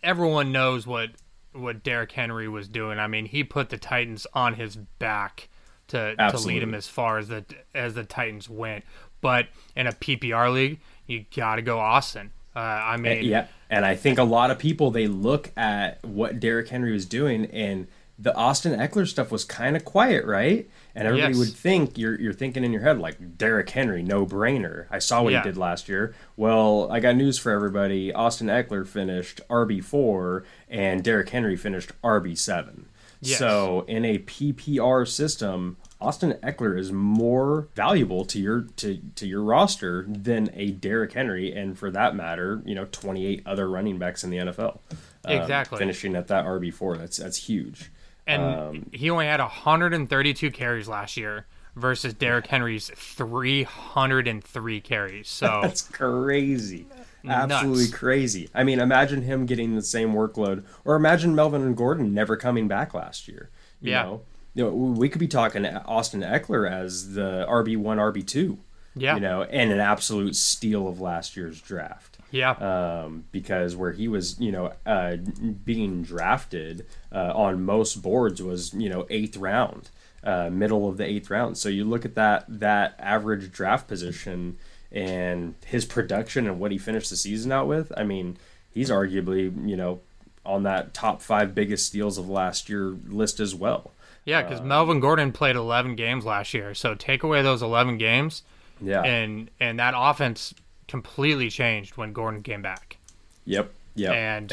[0.02, 1.10] Everyone knows what
[1.52, 2.98] what Derrick Henry was doing.
[2.98, 5.48] I mean, he put the Titans on his back
[5.88, 8.84] to to lead him as far as the as the Titans went.
[9.20, 12.32] But in a PPR league, you got to go Austin.
[12.54, 16.40] Uh, I mean, yeah, and I think a lot of people they look at what
[16.40, 17.86] Derrick Henry was doing, and
[18.18, 20.68] the Austin Ekeler stuff was kind of quiet, right?
[20.94, 21.38] And everybody Yes.
[21.38, 24.86] would think you're you're thinking in your head like Derrick Henry, no brainer.
[24.90, 25.42] I saw what Yeah.
[25.42, 26.14] he did last year.
[26.36, 28.12] Well, I got news for everybody.
[28.12, 32.86] Austin Ekeler finished RB four, and Derrick Henry finished RB seven.
[33.20, 33.38] Yes.
[33.38, 39.42] So in a PPR system, Austin Ekeler is more valuable to your to, to your
[39.42, 44.22] roster than a Derrick Henry, and for that matter, you know, 28 other running backs
[44.24, 44.80] in the NFL.
[45.24, 45.78] um, Exactly.
[45.78, 46.96] finishing at that RB four.
[46.96, 47.90] That's that's huge.
[48.26, 55.28] And Um, he only had 132 carries last year versus Derrick Henry's 303 carries.
[55.28, 56.86] So That's crazy.
[57.22, 57.52] Nuts.
[57.52, 58.48] Absolutely crazy.
[58.54, 62.68] I mean, imagine him getting the same workload, or imagine Melvin and Gordon never coming
[62.68, 63.50] back last year.
[63.80, 64.02] You Yeah.
[64.04, 64.20] know,
[64.54, 68.58] you know, we could be talking Austin Ekeler as the RB one, RB two.
[68.94, 69.14] Yeah.
[69.16, 72.15] You know, and an absolute steal of last year's draft.
[72.30, 75.16] Yeah, um, because where he was, you know, uh,
[75.64, 79.90] being drafted uh, on most boards was, you know, eighth round,
[80.24, 81.56] uh, middle of the eighth round.
[81.58, 84.58] So you look at that that average draft position
[84.92, 87.92] and his production and what he finished the season out with.
[87.96, 88.36] I mean,
[88.70, 90.00] he's arguably, you know,
[90.44, 93.90] on that top five biggest steals of last year list as well.
[94.24, 96.72] yeah, because Melvin Gordon played 11 games last year.
[96.74, 98.42] So take away those 11 games,
[98.80, 99.02] Yeah.
[99.02, 100.54] and and that offense
[100.88, 102.98] completely changed when Gordon came back.
[103.44, 103.72] Yep.
[103.94, 104.14] Yep.
[104.14, 104.52] And-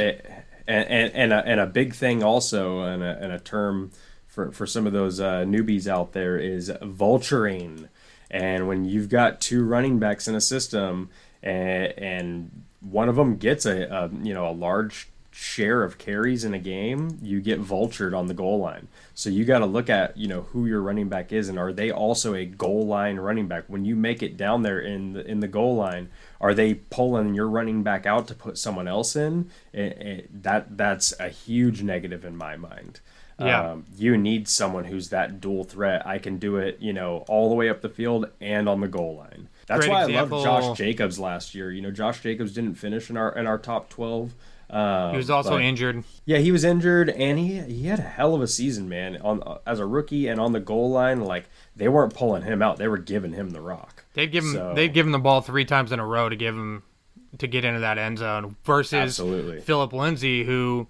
[0.65, 3.91] and and and a, and a big thing also, and a, and a term
[4.27, 7.89] for for some of those uh, newbies out there is vulturing.
[8.31, 11.09] And when you've got two running backs in a system,
[11.43, 16.43] and, and one of them gets a, a you know a large share of carries
[16.45, 18.87] in a game, you get vultured on the goal line.
[19.15, 21.73] So you got to look at you know who your running back is, and are
[21.73, 23.63] they also a goal line running back?
[23.67, 27.33] When you make it down there in the, in the goal line, are they pulling
[27.33, 29.49] your running back out to put someone else in?
[29.73, 32.99] It, it, that that's a huge negative in my mind.
[33.39, 33.71] Yeah.
[33.71, 36.05] Um, you need someone who's that dual threat.
[36.05, 38.87] I can do it, you know, all the way up the field and on the
[38.87, 39.49] goal line.
[39.65, 41.71] That's Great why example- I love Josh Jacobs last year.
[41.71, 44.35] You know, Josh Jacobs didn't finish in our in our top twelve.
[44.73, 46.03] Um, He was also but- injured.
[46.25, 49.17] yeah, he was injured, and he he had a hell of a season, man.
[49.21, 52.77] On as a rookie and on the goal line, like they weren't pulling him out;
[52.77, 54.03] they were giving him the rock.
[54.15, 56.35] They'd give him So- they'd give him the ball three times in a row to
[56.35, 56.83] give him
[57.37, 59.61] to get into that end zone versus Absolutely.
[59.61, 60.87] Phillip Lindsay who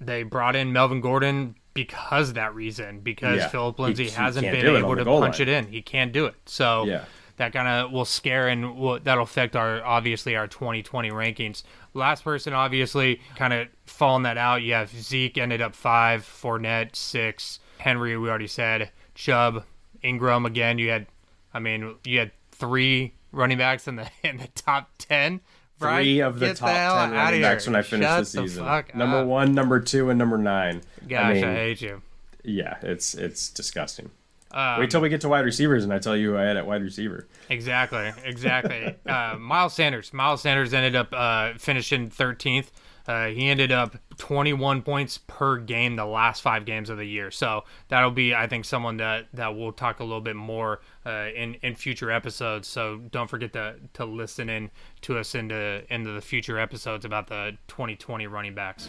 [0.00, 3.48] they brought in Melvin Gordon because that reason because Yeah.
[3.48, 5.48] Phillip Lindsay he hasn't been do it on able to punch line.
[5.48, 5.66] it in.
[5.68, 6.34] He can't do it.
[6.46, 7.04] So Yeah.
[7.40, 11.62] That kind of will scare and will, that'll affect our obviously our 2020 rankings.
[11.94, 14.62] Last person obviously kind of falling that out.
[14.62, 19.64] You have Zeke ended up five, Fournette six, Henry we already said, Chubb,
[20.02, 20.78] Ingram again.
[20.78, 21.06] You had,
[21.52, 25.40] I mean, you had three running backs in the in the top ten.
[25.78, 28.64] Brian, Three of the top hell ten running backs when I finished Shut the season.
[28.66, 29.26] fuck number up.
[29.26, 30.82] one, number two, and number nine.
[31.08, 32.02] Gosh, I I, hate you.
[32.44, 34.10] yeah, it's it's disgusting.
[34.52, 36.56] Um, Wait till we get to wide receivers, and I tell you who I had
[36.56, 37.28] at wide receiver.
[37.48, 38.96] Exactly, exactly.
[39.06, 40.12] uh, Miles Sanders.
[40.12, 42.70] Miles Sanders ended up uh, finishing 13th.
[43.06, 47.30] Uh, he ended up 21 points per game the last five games of the year.
[47.30, 51.28] So that'll be, I think, someone that, that we'll talk a little bit more uh,
[51.34, 52.68] in in future episodes.
[52.68, 54.70] So don't forget to to listen in
[55.02, 58.88] to us into into the future episodes about the 2020 running backs.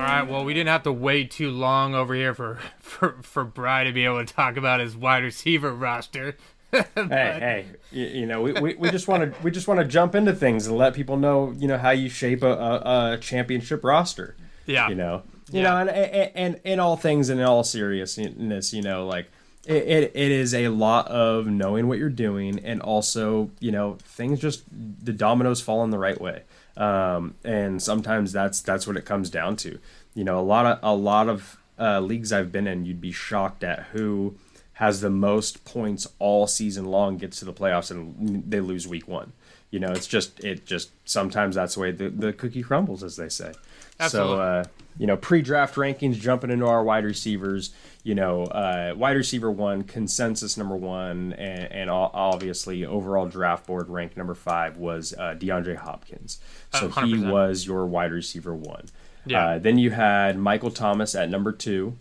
[0.00, 0.22] All right.
[0.28, 3.92] Well, we didn't have to wait too long over here for for for Bry to
[3.92, 6.36] be able to talk about his wide receiver roster.
[6.72, 9.84] hey, hey, you, you know, we, we, we just want to we just want to
[9.86, 13.18] jump into things and let people know, you know, how you shape a, a, a
[13.18, 14.36] championship roster.
[14.66, 14.88] Yeah.
[14.88, 15.70] You know, you Yeah.
[15.70, 19.26] know, and, and and in all things and in all seriousness, you know, like
[19.66, 23.98] it, it, it is a lot of knowing what you're doing and also, you know,
[24.04, 26.42] things just the dominoes fall in the right way.
[26.76, 29.78] Um, and sometimes that's that's what it comes down to.
[30.14, 33.12] You know, a lot of a lot of uh, leagues I've been in, you'd be
[33.12, 34.36] shocked at who
[34.74, 39.06] has the most points all season long gets to the playoffs and they lose week
[39.06, 39.32] one.
[39.70, 43.16] You know, it's just it just sometimes that's the way the, the cookie crumbles, as
[43.16, 43.52] they say.
[44.00, 44.36] Absolutely.
[44.36, 44.64] So uh,
[45.00, 47.70] you know, pre-draft rankings jumping into our wide receivers.
[48.02, 53.66] You know, uh, wide receiver one, consensus number one, and, and o- obviously overall draft
[53.66, 56.38] board rank number five was uh, DeAndre Hopkins.
[56.74, 57.30] So Uh, he 100%.
[57.32, 58.86] was your wide receiver one.
[59.26, 59.46] Yeah.
[59.46, 61.94] Uh, then you had Michael Thomas at number two.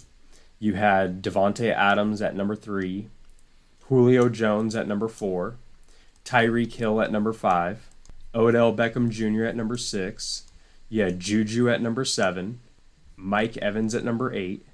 [0.59, 3.07] You had Davante Adams at number three,
[3.87, 5.55] Julio Jones at number four,
[6.25, 7.87] Tyreek Hill at number five,
[8.35, 9.45] Odell Beckham Jr.
[9.45, 10.43] at number six.
[10.89, 12.59] You had Juju at number seven,
[13.19, 14.65] Mike Evans at number eight,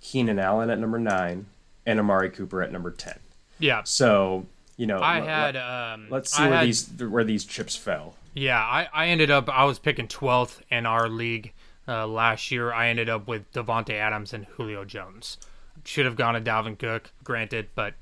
[0.00, 1.46] Keenan Allen at number nine,
[1.84, 3.18] and Amari Cooper at number ten.
[3.58, 3.82] Yeah.
[3.84, 5.54] So you know, I let- had.
[5.56, 5.64] let-
[5.94, 8.14] Um, let's see I where had- these where these chips fell.
[8.32, 11.52] Yeah, I, I ended up I was picking 12th in our league
[11.88, 12.72] uh, last year.
[12.72, 15.36] I ended up with Davante Adams and Julio Jones.
[15.84, 17.94] Should have gone to Dalvin Cook, granted, but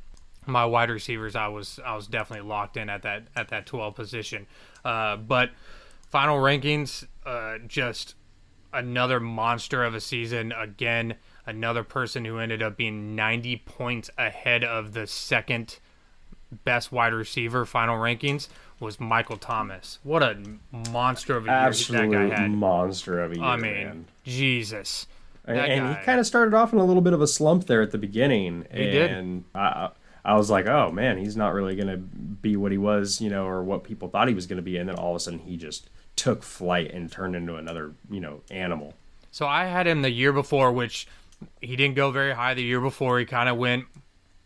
[0.46, 3.94] my wide receivers I was I was definitely locked in at that at that 12
[3.94, 4.46] position.
[4.84, 5.50] Uh, but
[6.10, 8.14] final rankings, uh, just
[8.72, 10.52] another monster of a season.
[10.52, 11.14] Again,
[11.46, 15.78] another person who ended up being 90 points ahead of the second
[16.64, 18.48] best wide receiver final rankings
[18.80, 19.98] was Michael Thomas.
[20.02, 20.38] What a
[20.92, 22.50] monster of a year that guy had.
[22.50, 23.44] monster of a year.
[23.44, 24.04] I mean, man.
[24.24, 25.06] Jesus.
[25.44, 27.82] And, and he kind of started off in a little bit of a slump there
[27.82, 28.66] at the beginning.
[28.70, 29.44] He did.
[29.54, 29.90] I,
[30.24, 33.30] I was like, oh man, he's not really going to be what he was, you
[33.30, 34.76] know, or what people thought he was going to be.
[34.76, 35.88] And then all of a sudden, he just
[36.18, 38.94] took flight and turned into another, you know, animal.
[39.30, 41.06] So I had him the year before, which
[41.60, 43.18] he didn't go very high the year before.
[43.18, 43.86] He kind of went.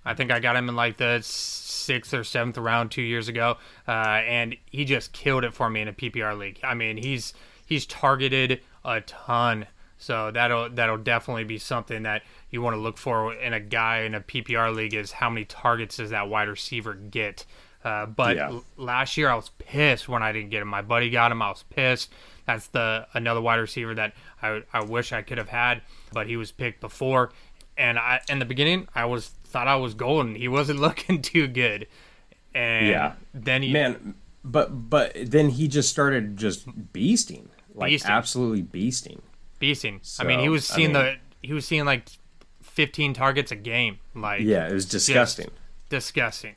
[0.05, 3.57] I think I got him in like the sixth or seventh round two years ago,
[3.89, 6.61] uh, and he just killed it for me in a PPR league.
[6.63, 7.33] I mean, he's
[7.65, 9.67] he's targeted a ton,
[9.97, 14.01] so that'll that'll definitely be something that you want to look for in a guy
[14.01, 17.47] in a PPR league is how many targets does that wide receiver get.
[17.85, 18.49] Uh, but Yeah.
[18.49, 20.69] l- last year I was pissed when I didn't get him.
[20.69, 21.43] My buddy got him.
[21.43, 22.13] I was pissed.
[22.47, 26.37] That's the another wide receiver that I, I wish I could have had, but he
[26.37, 27.33] was picked before.
[27.77, 30.35] And I in the beginning I was thought I was golden.
[30.37, 31.87] He wasn't looking too good.
[32.55, 33.13] And Yeah.
[33.35, 34.15] then he Man,
[34.45, 38.07] but but then he just started just beasting, like Beasting.
[38.11, 39.21] absolutely beasting.
[39.61, 40.01] beasting.
[40.21, 42.07] I mean, he So, was I seeing mean- the he was seeing like
[42.63, 43.99] 15 targets a game.
[44.15, 45.51] Like Yeah, it was disgusting.
[45.89, 46.55] disgusting.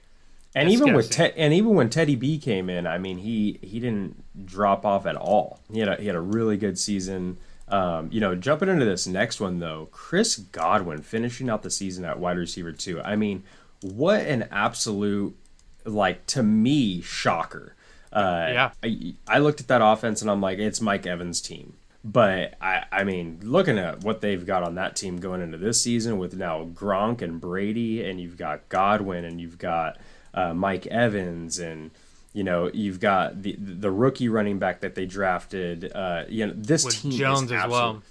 [0.56, 1.10] And even with.
[1.12, 5.06] Ted, and even when Teddy B came in, I mean, he he didn't drop off
[5.06, 5.60] at all.
[5.72, 7.38] He had a, he had a really good season.
[7.68, 12.06] Um, you know, jumping into this next one though, Chris Godwin finishing out the season
[12.06, 13.02] at wide receiver two.
[13.02, 13.44] I mean,
[13.82, 15.36] what an absolute
[15.84, 17.76] like to me shocker.
[18.14, 18.72] Uh, Yeah.
[18.84, 21.74] I, I looked at that offense and I'm like, it's Mike Evans' team.
[22.04, 25.82] But I, I mean, looking at what they've got on that team going into this
[25.82, 29.98] season with now Gronk and Brady, and you've got Godwin, and you've got
[30.36, 31.90] uh, Mike Evans, and
[32.34, 35.92] you know you've got the the rookie running back that they drafted.
[35.96, 38.04] Uh, you know this With team is Jones as well.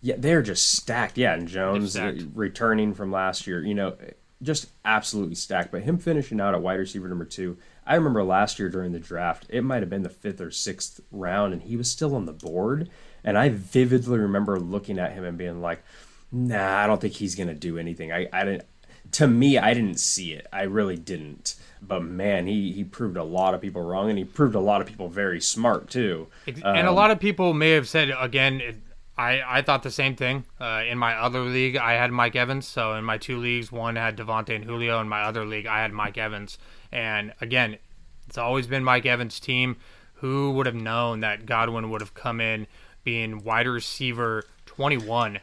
[0.00, 1.18] Yeah, they're just stacked.
[1.18, 2.22] Yeah, and Jones uh, stacked.
[2.34, 3.62] returning from last year.
[3.62, 3.96] You know,
[4.42, 5.72] just absolutely stacked.
[5.72, 7.58] But him finishing out at wide receiver number two.
[7.84, 11.00] I remember last year during the draft, it might have been the fifth or sixth
[11.10, 12.90] round, and he was still on the board.
[13.24, 15.82] And I vividly remember looking at him and being like,
[16.30, 18.64] "Nah, I don't think he's gonna do anything." I, I didn't.
[19.12, 20.46] To me, I didn't see it.
[20.52, 21.56] I really didn't.
[21.80, 24.80] But man, he he proved a lot of people wrong, and he proved a lot
[24.80, 26.26] of people very smart too.
[26.46, 28.60] and Um, a lot of people may have said again.
[28.60, 28.76] It,
[29.16, 30.44] I I thought the same thing.
[30.60, 32.66] Uh, in my other league, I had Mike Evans.
[32.66, 35.00] So in my two leagues, one had Davante and Julio.
[35.00, 36.58] In my other league, I had Mike Evans.
[36.92, 37.78] And again,
[38.26, 39.76] it's always been Mike Evans' team.
[40.14, 42.66] Who would have known that Godwin would have come in
[43.04, 45.38] being wide receiver twenty one?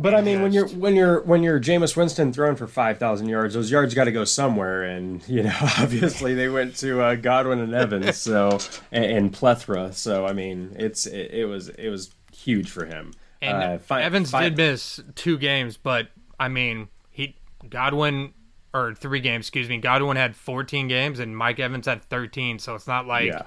[0.00, 3.28] But I mean, when you're when you're when you're Jameis Winston throwing for five thousand
[3.28, 7.14] yards, those yards got to go somewhere, and you know, obviously they went to uh,
[7.16, 8.58] Godwin and Evans, so
[8.90, 9.92] and, and plethora.
[9.92, 13.12] So I mean, it's it, it was it was huge for him.
[13.42, 17.36] And Uh, fi- Evans fi- did miss two games, but I mean, he
[17.68, 18.32] Godwin
[18.72, 19.76] or three games, excuse me.
[19.78, 23.42] Godwin had 14 games and Mike Evans had 13, so it's not like Yeah.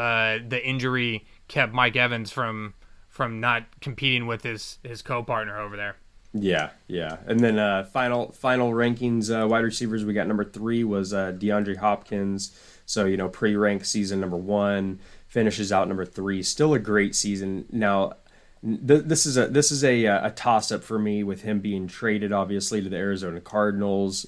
[0.00, 2.74] uh, the injury kept Mike Evans from
[3.18, 5.96] from not competing with his his co-partner over there.
[6.32, 7.16] Yeah, yeah.
[7.26, 11.32] And then uh, final final rankings uh, wide receivers we got number three was uh,
[11.32, 12.56] DeAndre Hopkins.
[12.86, 16.44] So you know pre-ranked season number one finishes out number three.
[16.44, 17.66] Still a great season.
[17.72, 18.12] Now
[18.62, 21.58] th- this is a this is a uh, a toss up for me with him
[21.58, 24.26] being traded obviously to the Arizona Cardinals.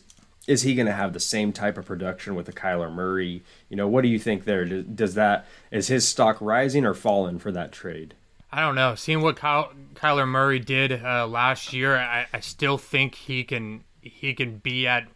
[0.49, 3.45] Is he going to have the same type of production with the Kyler Murray?
[3.69, 4.65] You know, what do you think there?
[4.65, 8.15] Does, does that is his stock rising or falling for that trade?
[8.53, 8.95] I don't know.
[8.97, 13.85] Seeing what Kyle, Kyler Murray did uh, last year, I, I still think he can
[14.03, 15.07] he can be at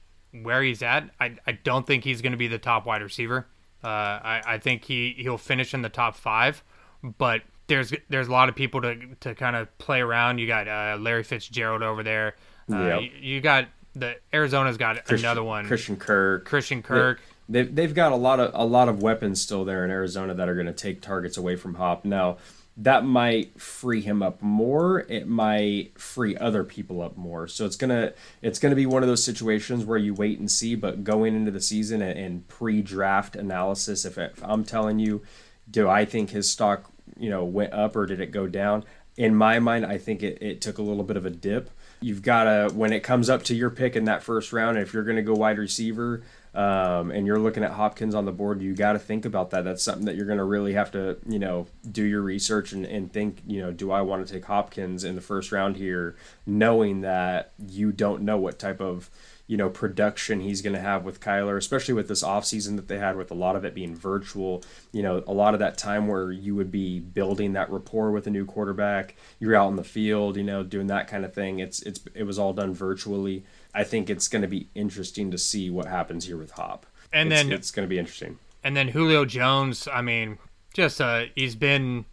[0.42, 1.10] where he's at.
[1.20, 3.46] I, I don't think he's going to be the top wide receiver.
[3.82, 6.62] Uh, I, I think he he'll finish in the top five,
[7.02, 10.38] but there's there's a lot of people to to kind of play around.
[10.38, 12.36] You got uh, Larry Fitzgerald over there.
[12.72, 13.00] Uh, Yep.
[13.02, 15.66] you, you got the Arizona's got Christian- another one.
[15.66, 16.44] Christian Kirk.
[16.46, 17.20] Christian Kirk.
[17.48, 20.48] They've, they've got a lot of a lot of weapons still there in Arizona that
[20.48, 22.04] are going to take targets away from Hop.
[22.06, 22.38] Now,
[22.76, 25.00] that might free him up more.
[25.08, 27.46] It might free other people up more.
[27.46, 28.12] So it's gonna
[28.42, 30.74] it's gonna be one of those situations where you wait and see.
[30.74, 35.22] But going into the season and, and pre-draft analysis, if, if I'm telling you,
[35.70, 38.84] do I think his stock you know went up or did it go down?
[39.16, 41.70] in my mind, I think it, it took a little bit of a dip.
[42.00, 44.92] You've got to, when it comes up to your pick in that first round, if
[44.92, 46.22] you're going to go wide receiver
[46.54, 49.64] um, and you're looking at Hopkins on the board, you got to think about that.
[49.64, 52.86] That's something that you're going to really have to, you know, do your research and,
[52.86, 56.14] and think, you know, do I want to take Hopkins in the first round here,
[56.46, 59.10] knowing that you don't know what type of
[59.46, 62.98] you know production he's going to have with Kyler, especially with this offseason that they
[62.98, 64.62] had with a lot of it being virtual.
[64.92, 68.26] You know, a lot of that time where you would be building that rapport with
[68.26, 71.58] a new quarterback, you're out in the field, you know, doing that kind of thing.
[71.58, 73.44] It's it's it was all done virtually.
[73.74, 76.86] I think it's going to be interesting to see what happens here with Hop.
[77.12, 78.38] And it's, then it's going to be interesting.
[78.62, 80.38] And then Julio Jones, I mean,
[80.72, 82.04] just uh, he's been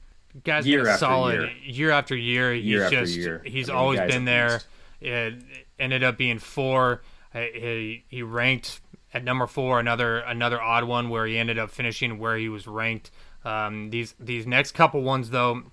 [0.44, 1.52] guys year been solid year.
[1.64, 2.54] year after year.
[2.54, 3.42] He's Year just year.
[3.46, 4.62] he's I mean, always been there.
[5.00, 5.36] It
[5.80, 7.02] ended up being four.
[7.34, 8.82] Uh, He he ranked
[9.14, 9.80] at number four.
[9.80, 13.12] Another another odd one where he ended up finishing where he was ranked.
[13.46, 15.64] Um, these these next couple ones though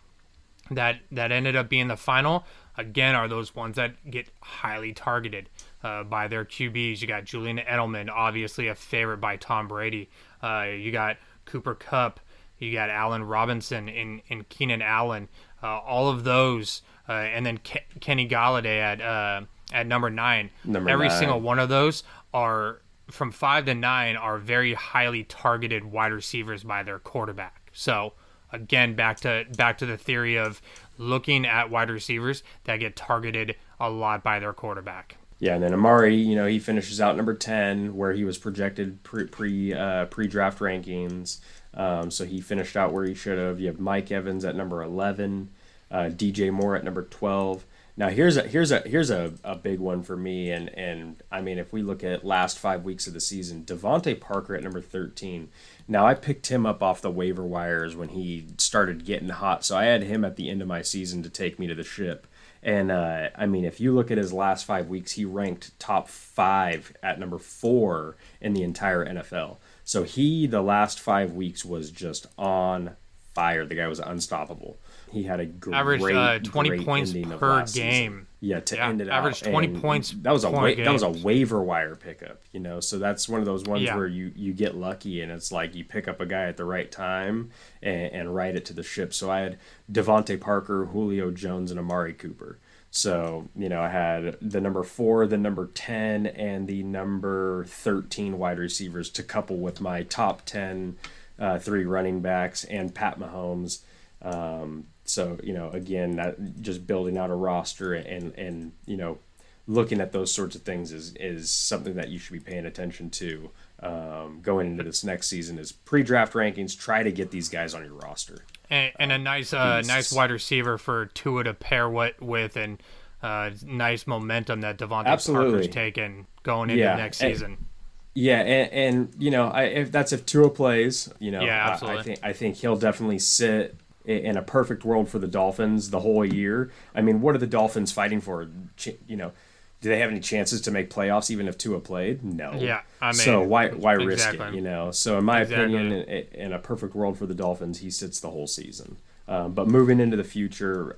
[0.71, 2.45] that that ended up being the final
[2.77, 5.49] again are those ones that get highly targeted
[5.83, 7.01] uh, by their QBs.
[7.01, 10.09] You got Julian Edelman, obviously a favorite by Tom Brady.
[10.43, 12.21] Uh, you got Cooper Kupp.
[12.59, 15.29] You got Allen Robinson and, and Keenan Allen.
[15.63, 20.51] Uh, all of those, uh, and then Ke- Kenny Golladay at uh, at number nine.
[20.65, 21.19] Number Every nine.
[21.19, 22.03] single one of those
[22.35, 27.71] are from five to nine are very highly targeted wide receivers by their quarterback.
[27.73, 28.15] So
[28.53, 30.61] again, back to back to the theory of
[30.97, 35.17] looking at wide receivers that get targeted a lot by their quarterback.
[35.41, 39.03] Yeah, and then Amari, you know, he finishes out number ten, where he was projected
[39.05, 41.39] pre pre uh, pre draft rankings.
[41.75, 43.61] Um, so he finished out where he should have.
[43.61, 45.51] You have Mike Evans at number eleven,
[45.91, 47.65] uh, DJ Moore at number twelve.
[47.97, 51.41] Now here's a here's a here's a, a big one for me, and and I
[51.41, 54.81] mean if we look at last five weeks of the season, DeVante Parker at number
[54.81, 55.51] thirteen.
[55.89, 59.77] Now I picked him up off the waiver wires when he started getting hot, so
[59.77, 62.29] I had him at the end of my season to take me to the ship.
[62.63, 66.09] And uh, I mean, if you look at his last five weeks, he ranked top
[66.09, 69.59] five at number four in the entire NFL.
[69.85, 72.97] So he, the last five weeks, was just on
[73.35, 73.65] fire.
[73.65, 74.79] The guy was unstoppable.
[75.11, 77.89] He had a great, Average uh, 20 great points per last season.
[77.91, 78.25] game.
[78.41, 79.51] Yeah, to Yeah, end it average out.
[79.51, 82.41] 20 And points That was a wa- that was a waiver wire pickup.
[82.53, 83.97] You know, so that's one of those ones Yeah.
[83.97, 86.65] where you you get lucky and it's like you pick up a guy at the
[86.65, 87.51] right time
[87.83, 89.13] and, and ride it to the ship.
[89.13, 89.59] So I had
[89.91, 92.59] DeVante Parker, Julio Jones, and Amari Cooper.
[92.91, 98.39] So, you know, I had the number four, the number 10, and the number 13
[98.39, 100.97] wide receivers to couple with my top 10
[101.39, 103.81] uh, three running backs and Pat Mahomes.
[104.23, 109.19] Um, so, you know, again, that just building out a roster and, and, you know,
[109.67, 113.11] looking at those sorts of things is, is something that you should be paying attention
[113.11, 113.51] to
[113.83, 116.79] um, going into this next season is pre-draft rankings.
[116.79, 118.45] Try to get these guys on your roster.
[118.71, 122.83] and, and a nice uh, nice wide receiver for Tua to pair what with and
[123.23, 125.51] uh, nice momentum that DeVante Absolutely.
[125.53, 127.67] Parker's taken going into Yeah, next and- season.
[128.15, 131.99] Yeah, and, and you know, I, if that's if Tua plays, you know, Yeah, I-
[131.99, 133.77] I, think I think he'll definitely sit
[134.09, 136.71] in a perfect world for the Dolphins the whole year.
[136.95, 138.49] I mean, what are the Dolphins fighting for?
[138.77, 139.33] Ch- You know,
[139.81, 142.25] do they have any chances to make playoffs even if Tua played?
[142.25, 142.53] No.
[142.55, 144.55] Yeah, I so mean, why why risk it?
[144.55, 145.65] You know, so in my Exactly.
[145.77, 148.97] opinion, in, in a perfect world for the Dolphins, he sits the whole season.
[149.29, 150.95] Um, but moving into the future,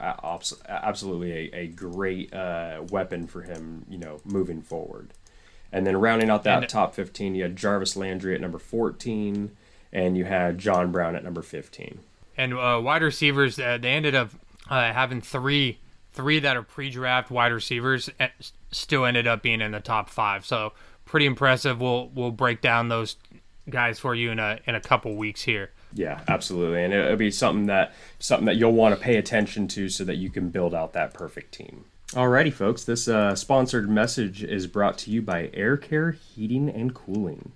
[0.69, 3.85] absolutely a, a great uh, weapon for him.
[3.89, 5.13] You know, moving forward.
[5.73, 9.51] And then rounding out that And- top 15, you had Jarvis Landry at number 14,
[9.93, 12.01] and you had John Brown at number 15.
[12.37, 14.31] And uh, wide receivers, uh, they ended up
[14.69, 15.79] uh, having three
[16.13, 18.31] three that are pre-draft wide receivers, and
[18.73, 20.45] still ended up being in the top five.
[20.45, 20.73] So
[21.05, 21.81] pretty impressive.
[21.81, 23.17] We'll we'll break down those
[23.69, 25.71] guys for you in a in a couple weeks here.
[25.93, 29.89] Yeah, absolutely, and it'll be something that something that you'll want to pay attention to
[29.89, 31.85] so that you can build out that perfect team.
[32.13, 36.93] Alrighty, folks, this uh, sponsored message is brought to you by Air Care Heating and
[36.93, 37.53] Cooling.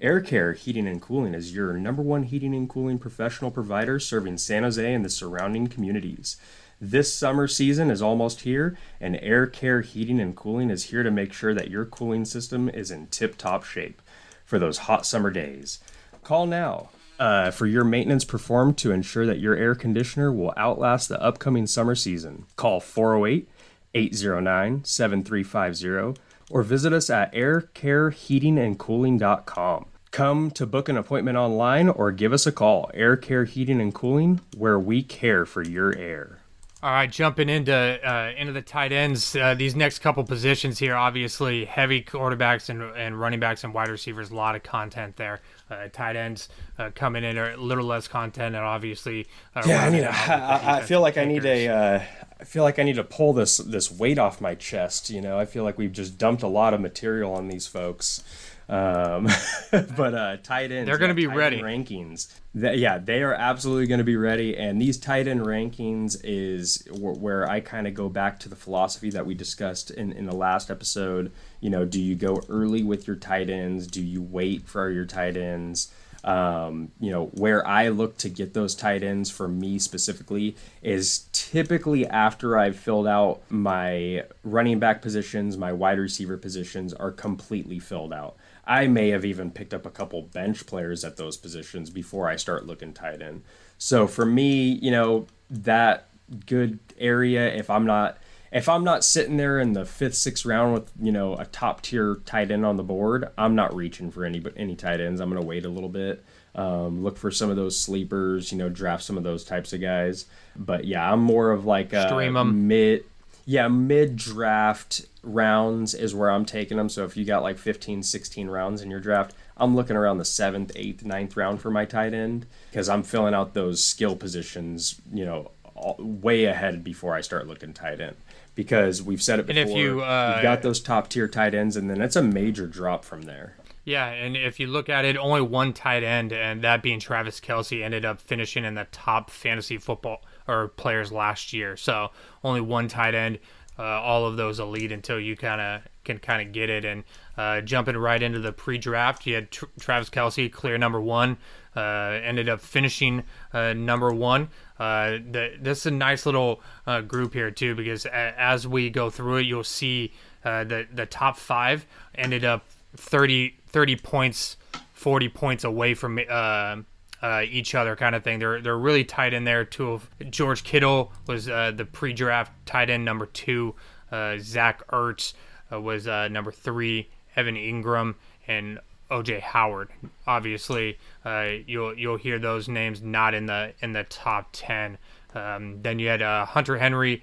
[0.00, 4.38] Air Care Heating and Cooling is your number one heating and cooling professional provider serving
[4.38, 6.38] San Jose and the surrounding communities.
[6.80, 11.10] This summer season is almost here, and Air Care Heating and Cooling is here to
[11.10, 14.00] make sure that your cooling system is in tip top shape
[14.46, 15.80] for those hot summer days.
[16.24, 16.88] Call now
[17.18, 21.66] uh, for your maintenance performed to ensure that your air conditioner will outlast the upcoming
[21.66, 22.46] summer season.
[22.56, 23.46] Call 408
[23.92, 26.18] 809 7350
[26.50, 29.86] or visit us at aircareheatingandcooling.com.
[30.10, 32.90] Come to book an appointment online or give us a call.
[32.92, 36.40] Air Care Heating and Cooling, where we care for your air.
[36.82, 39.36] All right, jumping into uh, into the tight ends.
[39.36, 43.90] Uh, these next couple positions here, obviously, heavy quarterbacks and, and running backs and wide
[43.90, 44.30] receivers.
[44.30, 45.40] A lot of content there.
[45.70, 46.48] Uh, tight ends
[46.78, 49.84] uh, coming in are a little less content, and obviously, uh, yeah.
[49.84, 50.04] I need.
[50.04, 52.02] A, I, I feel like I need a.
[52.40, 55.10] I feel like I need to pull this this weight off my chest.
[55.10, 58.24] You know, I feel like we've just dumped a lot of material on these folks.
[58.70, 59.28] Um,
[59.70, 61.60] but uh, tight ends, they're going to be ready.
[61.60, 64.56] Rankings, yeah, they are absolutely going to be ready.
[64.56, 69.10] And these tight end rankings is where I kind of go back to the philosophy
[69.10, 71.32] that we discussed in in the last episode.
[71.60, 73.86] You know, do you go early with your tight ends?
[73.86, 75.92] Do you wait for your tight ends?
[76.22, 81.28] Um, you know, where I look to get those tight ends for me specifically is
[81.32, 87.78] typically after I've filled out my running back positions, my wide receiver positions are completely
[87.78, 88.36] filled out.
[88.66, 92.36] I may have even picked up a couple bench players at those positions before I
[92.36, 93.42] start looking tight end.
[93.78, 96.08] So for me, you know, that
[96.46, 98.18] good area, if I'm not
[98.52, 101.82] if I'm not sitting there in the fifth, sixth round with you know a top
[101.82, 105.20] tier tight end on the board, I'm not reaching for any but any tight ends.
[105.20, 106.24] I'm gonna wait a little bit,
[106.54, 109.80] um, look for some of those sleepers, you know, draft some of those types of
[109.80, 110.26] guys.
[110.56, 112.08] But yeah, I'm more of like a
[112.44, 113.04] mid
[113.46, 116.88] yeah, mid draft rounds is where I'm taking them.
[116.88, 120.24] So if you got like 15, 16 rounds in your draft, I'm looking around the
[120.24, 125.00] seventh, eighth, ninth round for my tight end because I'm filling out those skill positions,
[125.12, 128.16] you know, all, way ahead before I start looking tight end.
[128.60, 131.54] Because we've said it before, and if you, uh, you've got those top tier tight
[131.54, 133.56] ends, and then it's a major drop from there.
[133.86, 137.40] Yeah, and if you look at it, only one tight end, and that being Travis
[137.40, 141.74] Kelce, ended up finishing in the top fantasy football or players last year.
[141.78, 142.10] So
[142.44, 143.38] only one tight end.
[143.78, 146.84] Uh, all of those elite until you kind of can kind of get it.
[146.84, 147.02] And
[147.38, 151.38] uh, jumping right into the pre-draft, you had Travis Kelce clear number one.
[151.74, 153.22] Uh, ended up finishing
[153.54, 154.50] uh, number one.
[154.80, 158.90] Uh, the, this is a nice little uh, group here too because a- as we
[158.90, 160.12] go through it, you'll see
[160.42, 162.64] the the top five ended up
[162.96, 164.56] 30, 30 points,
[164.94, 168.38] forty points away from uh, each other kind of thing.
[168.38, 169.64] They're they're really tight in there.
[169.64, 170.00] Two
[170.30, 173.74] George Kittle was uh, the pre-draft tight end number two.
[174.10, 175.34] Uh, Zach Ertz
[175.72, 177.10] uh, was uh, number three.
[177.36, 178.16] Evan Engram
[178.48, 179.88] and OJ Howard.
[180.26, 184.98] Obviously, uh, you'll you'll hear those names not in the in the top ten.
[185.34, 187.22] Um, then you had Hunter Henry,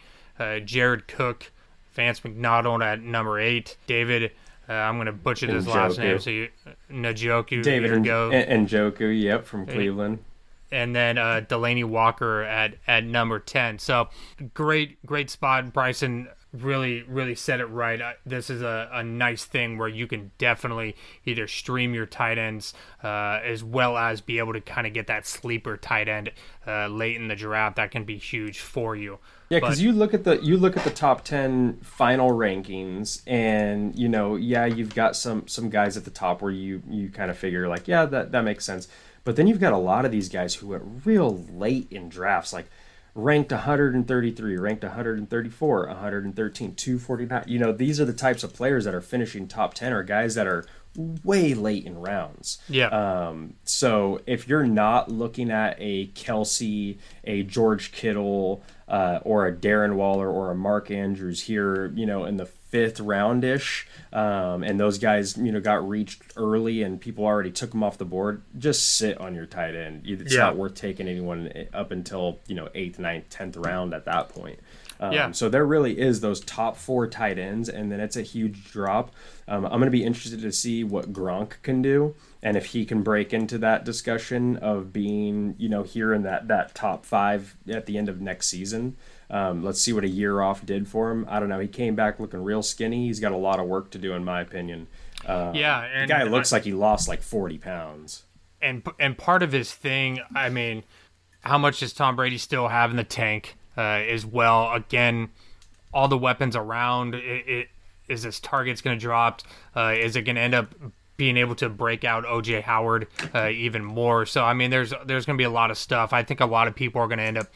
[0.66, 1.52] Jared Cook,
[1.94, 4.32] Vance McDonald at number eight, David
[4.70, 6.20] uh, I'm going to butcher this last name.
[6.20, 6.50] So you,
[6.92, 7.64] Njoku.
[7.64, 8.32] David and, go.
[8.32, 10.20] and Njoku, yep, from Cleveland.
[10.72, 13.80] And then uh, Delanie Walker at, at number 10.
[13.80, 14.10] So
[14.54, 15.72] great, great spot.
[15.72, 18.02] Bryson really, really said it right.
[18.26, 20.96] This is a, a nice thing where you can definitely
[21.26, 22.74] either stream your tight ends
[23.04, 26.32] uh, as well as be able to kind of get that sleeper tight end
[26.66, 27.76] uh, late in the draft.
[27.76, 29.20] That can be huge for you.
[29.50, 33.98] Yeah, because you look at the you look at the top ten final rankings, and
[33.98, 37.32] you know, yeah, you've got some some guys at the top where you you kind
[37.32, 38.88] of figure like, yeah, that that makes sense.
[39.24, 42.54] But then you've got a lot of these guys who went real late in drafts,
[42.54, 42.68] like
[43.18, 47.44] ranked 133, ranked 134, 113, 249.
[47.48, 50.36] You know, these are the types of players that are finishing top 10 or guys
[50.36, 50.66] that are
[51.24, 52.60] way late in rounds.
[52.70, 52.88] Yeah.
[52.88, 59.54] Um, so if you're not looking at a Kelce, a George Kittle, uh, or a
[59.54, 64.80] Darren Waller or a Mark Andrews here, you know, in the fifth roundish, um, and
[64.80, 68.42] those guys, you know, got reached early and people already took them off the board,
[68.58, 70.04] just sit on your tight end.
[70.06, 70.42] It's yeah.
[70.42, 74.60] not worth taking anyone up until you know eighth, ninth, tenth round at that point.
[75.00, 75.32] Um, yeah.
[75.32, 79.14] So there really is those top four tight ends, and then it's a huge drop.
[79.48, 82.86] Um, I'm going to be interested to see what Gronk can do, and if he
[82.86, 87.56] can break into that discussion of being, you know, here in that that top five
[87.70, 88.96] at the end of next season.
[89.30, 91.26] Um, let's see what a year off did for him.
[91.28, 91.60] I don't know.
[91.60, 93.08] He came back looking real skinny.
[93.08, 94.88] He's got a lot of work to do, in my opinion.
[95.26, 98.24] Uh, yeah, and the guy looks I, like he lost like 40 pounds.
[98.62, 100.84] And and part of his thing, I mean,
[101.42, 103.57] how much does Tom Brady still have in the tank?
[103.78, 104.74] Uh, as well.
[104.74, 105.30] Again,
[105.94, 107.16] all the weapons around.
[107.16, 107.68] It, it,
[108.08, 109.42] is this target's going to drop?
[109.76, 110.74] Uh, is it going to end up
[111.18, 114.26] being able to break out OJ Howard uh, even more?
[114.26, 116.14] So I mean, there's there's going to be a lot of stuff.
[116.14, 117.48] I think a lot of people are going to end up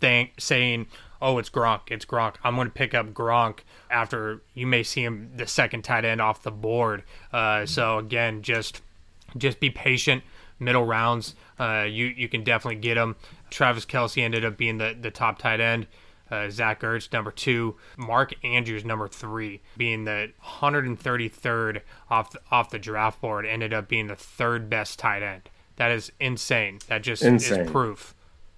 [0.00, 0.86] think, saying,
[1.20, 2.36] "Oh, it's Gronk, it's Gronk.
[2.42, 3.60] I'm going to pick up Gronk."
[3.90, 7.04] After you may see him the second tight end off the board.
[7.32, 8.82] Uh, so again, just
[9.36, 10.22] just be patient.
[10.60, 13.16] Middle rounds, uh, you you can definitely get him.
[13.50, 15.86] Travis Kelce ended up being the, the top tight end.
[16.30, 17.76] Uh, Zach Ertz, number two.
[17.96, 21.80] Mark Andrews, number three, being the 133rd
[22.10, 25.48] off the, off the draft board, ended up being the third best tight end.
[25.76, 26.80] That is insane.
[26.88, 27.60] That just insane.
[27.60, 28.14] is proof.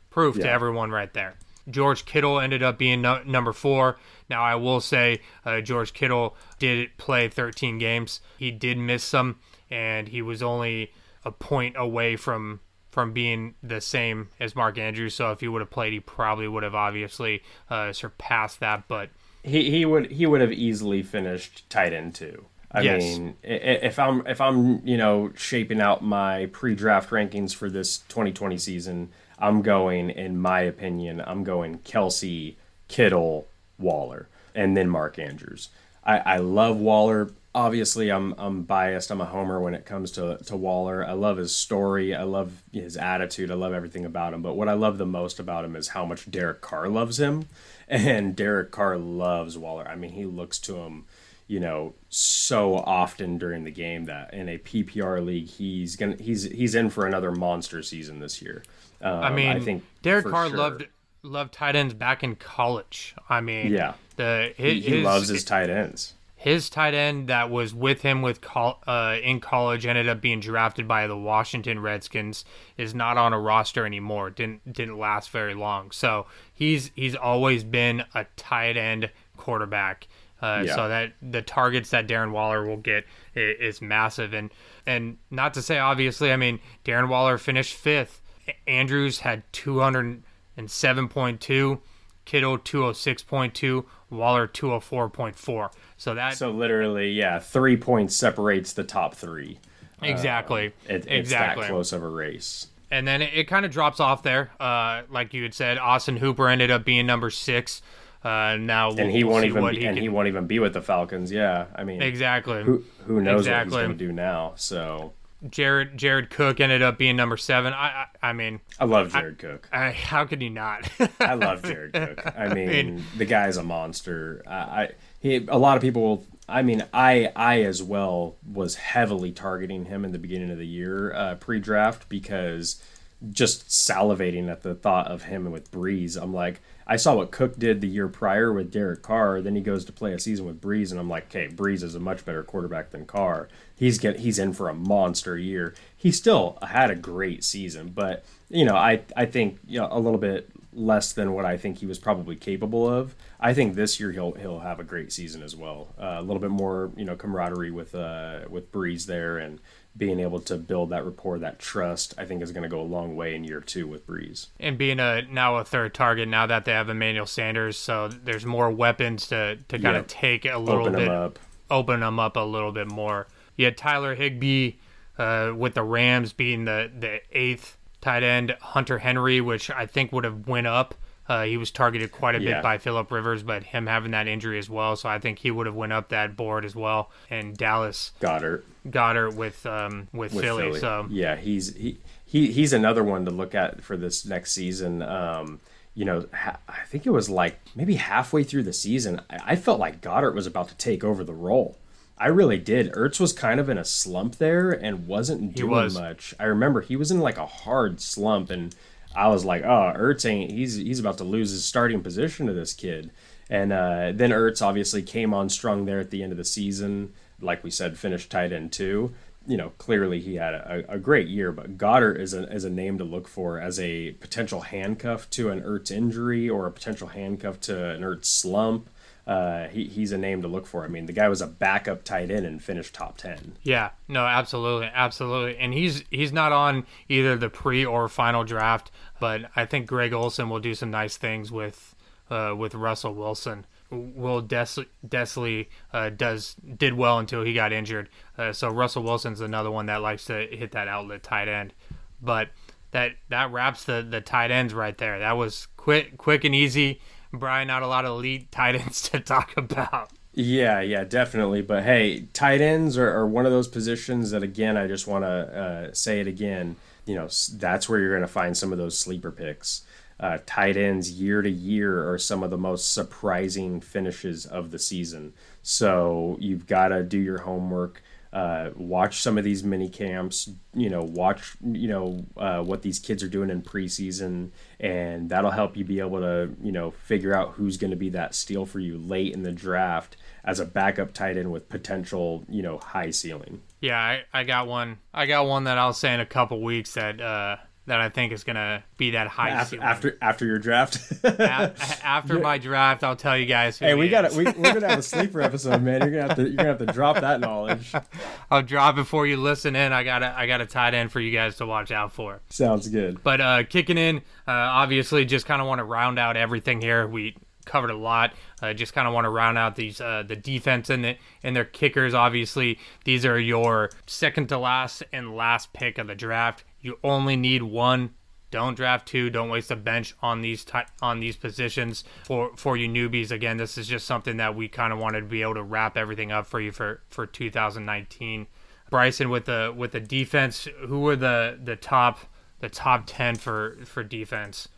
[0.09, 0.45] Proof yeah.
[0.45, 1.37] to everyone right there.
[1.69, 3.99] George Kittle ended up being no, number four.
[4.29, 8.21] Now, I will say uh, George Kittle did play 13 games.
[8.39, 9.39] He did miss some,
[9.71, 10.93] and he was only
[11.25, 12.61] a point away from
[12.91, 15.15] from being the same as Mark Andrews.
[15.15, 18.89] So if he would have played, he probably would have obviously uh, surpassed that.
[18.89, 19.11] But
[19.43, 22.47] he he would he would have easily finished tight end too.
[22.73, 23.03] I yes.
[23.03, 28.59] mean, if I'm if I'm you know shaping out my pre-draft rankings for this 2020
[28.59, 32.55] season, I'm going, in my opinion, I'm going Kelce,
[32.87, 35.71] Kittle, Waller, and then Mark Andrews.
[36.05, 37.31] I, I love Waller.
[37.55, 39.11] Obviously, I'm I'm biased.
[39.11, 41.05] I'm a homer when it comes to to Waller.
[41.05, 42.15] I love his story.
[42.15, 43.51] I love his attitude.
[43.51, 44.43] I love everything about him.
[44.43, 47.47] But what I love the most about him is how much Derek Carr loves him,
[47.89, 49.89] and Derek Carr loves Waller.
[49.89, 51.07] I mean, he looks to him
[51.51, 56.45] you know so often during the game that in a PPR league he's gonna he's
[56.45, 58.63] he's in for another monster season this year.
[59.03, 60.57] Um, I mean, I think Derek Carr sure.
[60.57, 60.87] loved
[61.25, 63.17] loved tight ends back in college.
[63.29, 66.15] I mean, yeah, the his, he, he loves his tight ends.
[66.41, 70.41] His tight end that was with him with col- uh, in college ended up being
[70.41, 72.45] drafted by the Washington Redskins.
[72.79, 74.31] Is not on a roster anymore.
[74.31, 75.91] Didn't didn't last very long.
[75.91, 80.09] So he's he's always been a tight end quarterback.
[80.41, 80.75] Uh, yeah.
[80.75, 84.51] So that the targets that Darren Waller will get is, is massive, and
[84.87, 88.23] and not to say obviously, I mean Darren Waller finished fifth
[88.67, 91.81] Andrews had 207.2,
[92.25, 95.71] Kittle 206.2, Waller 204.4.
[96.01, 99.59] So that So literally, yeah, 3 points separates the top 3.
[100.01, 100.69] Exactly.
[100.69, 101.65] Uh, it, it's exactly.
[101.65, 102.69] that close of a race.
[102.91, 104.51] And then it, it kind of drops off there.
[104.59, 107.83] Uh, like you had said, Austin Hooper ended up being number 6.
[108.25, 110.03] Uh, now and he won't even be, he and can...
[110.03, 111.31] he won't even be with the Falcons.
[111.31, 112.63] Yeah, I mean exactly.
[112.63, 113.73] Who who knows exactly.
[113.73, 114.53] what he's going to do now?
[114.57, 115.15] So
[115.49, 117.73] Jared Jared Cook ended up being number seven.
[117.73, 119.69] I I, I mean, I love Jared I, Cook.
[119.73, 120.87] I, how could you not?
[121.19, 122.35] I love Jared Cook.
[122.39, 124.43] I mean, I mean, the guy's a monster.
[124.47, 124.91] I, I
[125.21, 126.25] he a lot of people will.
[126.49, 130.67] I mean, I I as well was heavily targeting him in the beginning of the
[130.67, 132.83] year uh, pre-draft because
[133.31, 136.21] just salivating at the thought of him with Brees.
[136.21, 139.43] I'm like, I saw what Cook did the year prior with Derek Carr.
[139.43, 141.95] Then he goes to play a season with Brees, and I'm like, okay, Brees is
[141.95, 143.49] a much better quarterback than Carr.
[143.77, 145.75] He's get he's in for a monster year.
[145.97, 150.01] He still had a great season, but you know, I I think you know, a
[150.01, 153.15] little bit less than what I think he was probably capable of.
[153.43, 155.89] I think this year he'll he'll have a great season as well.
[155.99, 159.61] Uh, a little bit more you know camaraderie with uh, with Brees there and
[159.97, 162.83] being able to build that rapport, that trust, I think is going to go a
[162.83, 164.49] long way in year two with Brees.
[164.61, 168.45] And being a now a third target now that they have Emmanuel Sanders, so there's
[168.45, 170.03] more weapons to to kind yep.
[170.03, 171.39] of take a little open bit, them up.
[171.71, 173.27] open them up a little bit more.
[173.57, 174.75] You had Tyler Higbee
[175.19, 180.13] uh, with the Rams being the the eighth tight end, Hunter Henry, which I think
[180.13, 180.95] would have went up
[181.31, 182.55] uh, he was targeted quite a yeah.
[182.55, 185.53] bit by Philip Rivers, but him having that injury as well, so I think he
[185.53, 187.13] would have went up that board as well.
[187.31, 192.51] And Dallas Goedert, Goedert with um, with, with Philly, Philly, So yeah, he's he, he
[192.51, 195.03] he's another one to look at for this next season.
[195.03, 195.61] Um,
[195.95, 199.57] you know, ha- I think it was like maybe halfway through the season, I-, I
[199.57, 201.79] felt like Goedert was about to take over the role.
[202.19, 202.93] I really did.
[202.93, 205.95] Ertz was kind of in a slump there and wasn't doing was.
[205.95, 206.35] much.
[206.41, 208.75] I remember he was in like a hard slump and
[209.15, 212.53] I was like, oh, Ertz ain't he's he's about to lose his starting position to
[212.53, 213.11] this kid.
[213.49, 217.13] And uh, then Ertz obviously came on strong there at the end of the season.
[217.41, 219.13] Like we said, finished tight end too.
[219.47, 222.71] You know, clearly he had a, a great year, but Goedert is a, is a
[222.71, 227.09] name to look for as a potential handcuff to an Ertz injury or a potential
[227.09, 228.89] handcuff to an Ertz slump
[229.27, 230.85] uh, he, he's a name to look for.
[230.85, 233.57] I mean, the guy was a backup tight end and finished top ten.
[233.63, 235.57] Yeah, no, absolutely, absolutely.
[235.59, 238.91] And he's he's not on either the pre or final draft,
[239.21, 241.95] but I think Greg Olsen will do some nice things with
[242.31, 243.67] uh, with Russell Wilson.
[243.91, 248.09] Will Des- Dissly uh, does did well until he got injured.
[248.39, 251.75] Uh, so Russell Wilson's another one that likes to hit that outlet tight end.
[252.23, 252.51] But
[252.93, 255.19] that that wraps the the tight ends right there.
[255.19, 257.01] That was quick quick and easy.
[257.33, 260.11] Brian, not a lot of elite tight ends to talk about.
[260.33, 261.63] Yeah, yeah, definitely.
[261.63, 265.25] But hey, tight ends are, are one of those positions that, again, I just want
[265.25, 266.77] to uh, say it again.
[267.05, 269.83] You know, that's where you're going to find some of those sleeper picks.
[270.21, 274.79] Uh, tight ends year to year are some of the most surprising finishes of the
[274.79, 275.33] season.
[275.63, 278.03] So you've got to do your homework
[278.33, 283.01] uh, watch some of these mini camps you know watch you know uh, what these
[283.01, 287.35] kids are doing in preseason and that'll help you be able to you know figure
[287.35, 290.65] out who's going to be that steal for you late in the draft as a
[290.65, 293.61] backup tight end with potential you know high ceiling.
[293.81, 296.95] Yeah i, I got one i got one that i'll say in a couple weeks
[296.95, 297.57] that uh
[297.91, 301.13] that I think is gonna be that high after after, after your draft.
[301.25, 301.75] A-
[302.05, 303.81] after my draft, I'll tell you guys.
[303.81, 306.01] Who hey, we got we, We're gonna have a sleeper episode, man.
[306.01, 307.93] You're gonna have to you're gonna have to drop that knowledge.
[308.51, 309.93] I'll drop before you listen in.
[309.93, 312.41] I got a I got a tight end for you guys to watch out for.
[312.49, 313.25] Sounds good.
[313.25, 317.09] But uh, kicking in, uh, obviously, just kind of want to round out everything here.
[317.09, 318.35] We covered a lot.
[318.63, 321.57] Uh, just kind of want to round out these uh, the defense and the and
[321.57, 322.15] their kickers.
[322.15, 326.63] Obviously, these are your second to last and last pick of the draft.
[326.81, 328.15] You only need one.
[328.51, 329.31] Don't draft two.
[329.31, 333.31] Don't waste a bench on these ty- on these positions for for you newbies.
[333.31, 335.97] Again, this is just something that we kind of wanted to be able to wrap
[335.97, 338.47] everything up for you for for 2019.
[338.91, 340.67] Bryson with the with the defense.
[340.87, 342.19] Who were the the top
[342.59, 344.69] the top ten for for defense?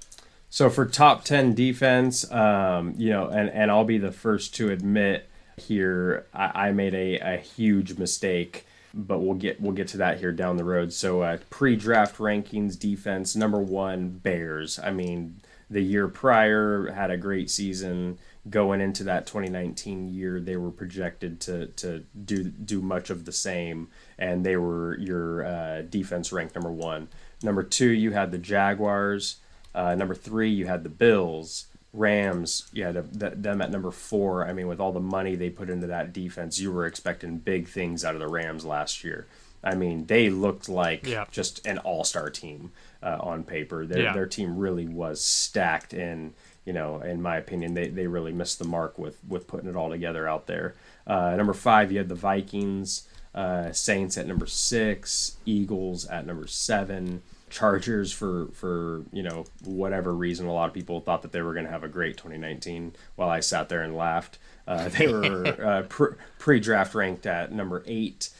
[0.50, 4.70] So for top ten defense, um, you know, and and I'll be the first to
[4.70, 9.96] admit here, I, I made a, a huge mistake, but we'll get we'll get to
[9.98, 10.92] that here down the road.
[10.92, 14.78] So uh, pre-draft rankings, defense number one, Bears.
[14.78, 15.40] I mean,
[15.70, 18.18] the year prior had a great season.
[18.50, 23.32] Going into that 2019 year, they were projected to to do do much of the
[23.32, 23.88] same,
[24.18, 27.08] and they were your uh, defense ranked number one.
[27.42, 29.36] Number two, you had the Jaguars.
[29.74, 32.68] Uh, number three, you had the Bills, Rams.
[32.72, 34.46] yeah, had a, th- them at number four.
[34.46, 37.68] I mean, with all the money they put into that defense, you were expecting big
[37.68, 39.26] things out of the Rams last year.
[39.64, 41.26] I mean, they looked like Yeah.
[41.30, 42.72] just an all-star team
[43.02, 43.86] uh, on paper.
[43.86, 44.12] Their Yeah.
[44.14, 46.32] their team really was stacked, and
[46.64, 49.76] you know, in my opinion, they, they really missed the mark with with putting it
[49.76, 50.74] all together out there.
[51.06, 56.46] Uh, number five, you had the Vikings, uh, Saints at number six, Eagles at number
[56.46, 57.22] seven.
[57.52, 61.52] Chargers for for you know whatever reason a lot of people thought that they were
[61.52, 64.38] going to have a great 2019 while I sat there and laughed.
[64.66, 68.30] Uh, they were uh, pre- pre-draft ranked at number eight.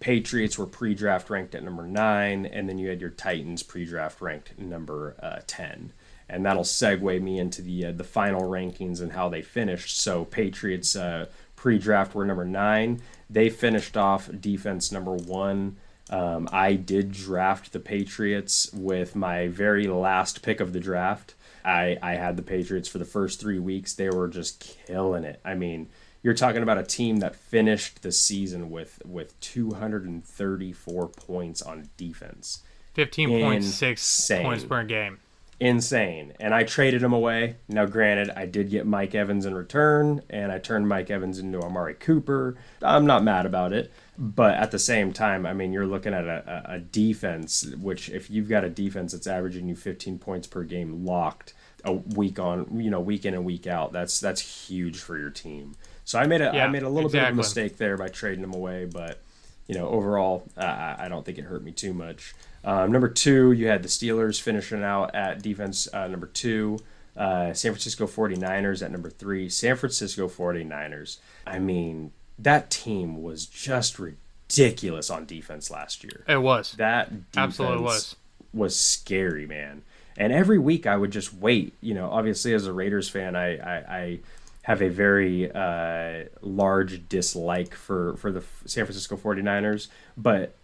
[0.00, 4.58] Patriots were pre-draft ranked at number nine, and then you had your Titans pre-draft ranked
[4.58, 5.92] number uh, ten.
[6.26, 10.00] And that'll segue me into the uh, the final rankings and how they finished.
[10.00, 13.02] So Patriots uh, pre-draft were number nine.
[13.28, 15.76] They finished off defense number one.
[16.12, 21.34] Um, I did draft the Patriots with my very last pick of the draft.
[21.64, 23.94] I, I had the Patriots for the first three weeks.
[23.94, 25.40] They were just killing it.
[25.42, 25.88] I mean,
[26.22, 32.62] you're talking about a team that finished the season with with 234 points on defense.
[32.92, 35.18] Fifteen point six points per game.
[35.58, 36.32] Insane.
[36.40, 37.56] And I traded him away.
[37.68, 41.60] Now, granted, I did get Mike Evans in return, and I turned Mike Evans into
[41.60, 42.56] Amari Cooper.
[42.82, 43.92] I'm not mad about it.
[44.24, 48.30] But at the same time, I mean, you're looking at a, a defense, which if
[48.30, 51.54] you've got a defense that's averaging you 15 points per game locked
[51.84, 55.30] a week on, you know, week in and week out, that's that's huge for your
[55.30, 55.74] team.
[56.04, 58.08] So I made a I Yeah, made a little bit of a mistake there by
[58.10, 59.24] trading him away, but
[59.66, 62.36] you know, overall, uh, I I don't think it hurt me too much.
[62.64, 66.78] Um, number two, you had the Steelers finishing out at defense uh, number two.
[67.16, 69.48] Uh, San Francisco 49ers at number three.
[69.48, 71.18] San Francisco 49ers.
[71.46, 76.24] I mean, that team was just ridiculous on defense last year.
[76.28, 76.72] It was.
[76.72, 78.16] That defense Absolutely was.
[78.52, 79.82] was scary, man.
[80.16, 81.74] And every week I would just wait.
[81.80, 84.20] You know, obviously as a Raiders fan, I I, I
[84.62, 90.54] have a very uh, large dislike for for the San Francisco 49ers, but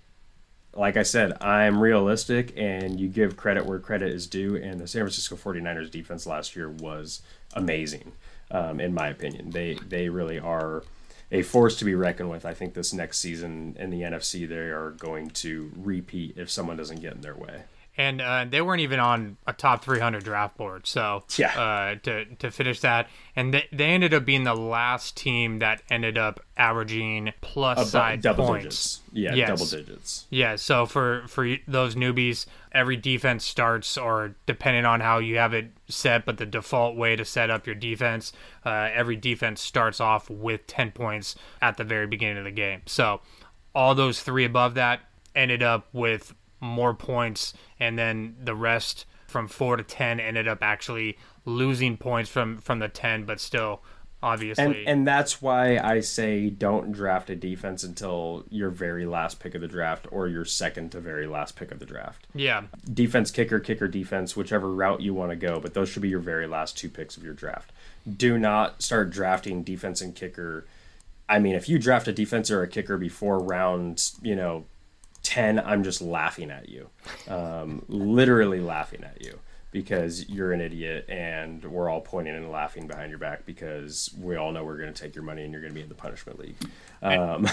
[0.75, 4.57] like I said, I'm realistic and you give credit where credit is due.
[4.57, 7.23] And the San Francisco 49ers defense last year was
[7.55, 8.13] amazing,
[8.51, 9.51] um, in my opinion.
[9.51, 10.85] They, they really are
[11.31, 12.45] a force to be reckoned with.
[12.45, 16.77] I think this next season in the NFC, they are going to repeat if someone
[16.77, 17.65] doesn't get in their way.
[17.99, 20.87] And uh, they weren't even on a top 300 draft board.
[20.87, 21.59] So Yeah.
[21.61, 25.83] uh, to to finish that, and they, they ended up being the last team that
[25.91, 28.65] ended up averaging plus About side double points.
[28.65, 29.01] digits.
[29.13, 29.49] Yeah, Yes.
[29.49, 30.27] double digits.
[30.31, 35.53] Yeah, so for for those newbies, every defense starts, or depending on how you have
[35.53, 38.33] it set, but the default way to set up your defense,
[38.65, 42.83] uh, every defense starts off with ten points at the very beginning of the game.
[42.87, 43.21] So
[43.75, 45.01] all those three above that
[45.35, 50.59] ended up with more points, and then the rest from four to ten ended up
[50.63, 53.83] actually losing points from from the ten, but still
[54.21, 59.39] obviously And and that's why I say don't draft a defense until your very last
[59.39, 62.27] pick of the draft or your second to very last pick of the draft.
[62.35, 62.65] yeah.
[62.93, 66.19] defense kicker kicker defense whichever route you want to go but those should be your
[66.19, 67.71] very last two picks of your draft
[68.17, 70.67] do not start drafting defense and kicker
[71.29, 74.65] i mean if you draft a defense or a kicker before round you know
[75.29, 76.89] 10 i'm just laughing at you
[77.29, 79.39] um, literally laughing at you
[79.73, 84.37] because you're an idiot and we're all pointing and laughing behind your back because we
[84.37, 85.95] all know we're going to take your money and you're going to be in the
[85.95, 86.57] punishment league
[87.03, 87.47] um,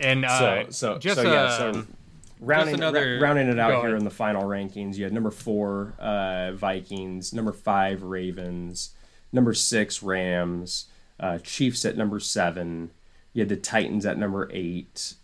[0.00, 1.86] And uh, so so just so yeah uh, so
[2.40, 3.84] rounding, another- ra- rounding it out ahead.
[3.86, 8.90] here in the final rankings, you had number four uh, Vikings, number five Ravens,
[9.32, 10.86] number six Rams,
[11.18, 12.90] uh, Chiefs at number seven.
[13.32, 15.14] You had the Titans at number eight,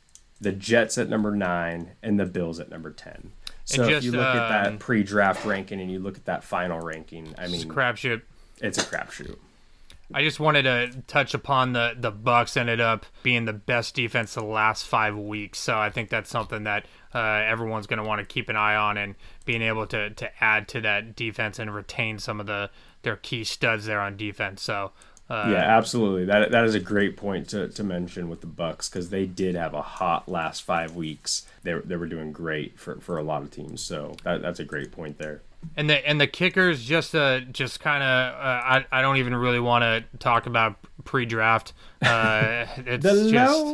[0.41, 3.32] the Jets at number nine, and the Bills at number ten.
[3.64, 6.80] So if you look at um, that pre-draft ranking and you look at that final
[6.80, 8.22] ranking, I It's mean, crapshoot.
[8.62, 9.36] it's a crapshoot.
[10.14, 14.32] I just wanted to touch upon the the Bucks ended up being the best defense
[14.32, 18.20] the last five weeks, so I think that's something that uh, everyone's going to want
[18.20, 21.74] to keep an eye on and being able to to add to that defense and
[21.74, 22.70] retain some of the
[23.03, 24.62] their key studs there on defense.
[24.62, 24.93] So
[25.31, 26.24] uh, yeah, absolutely.
[26.24, 29.55] That that is a great point to, to mention with the Bucks because they did
[29.55, 31.47] have a hot last five weeks.
[31.62, 33.83] They, were- they were doing great for, for a lot of teams.
[33.83, 35.43] So that, that's a great point there.
[35.76, 39.35] And the and the kickers just uh just kind of uh, I I don't even
[39.35, 41.72] really want to talk about pre-draft.
[42.01, 43.64] Uh, it's just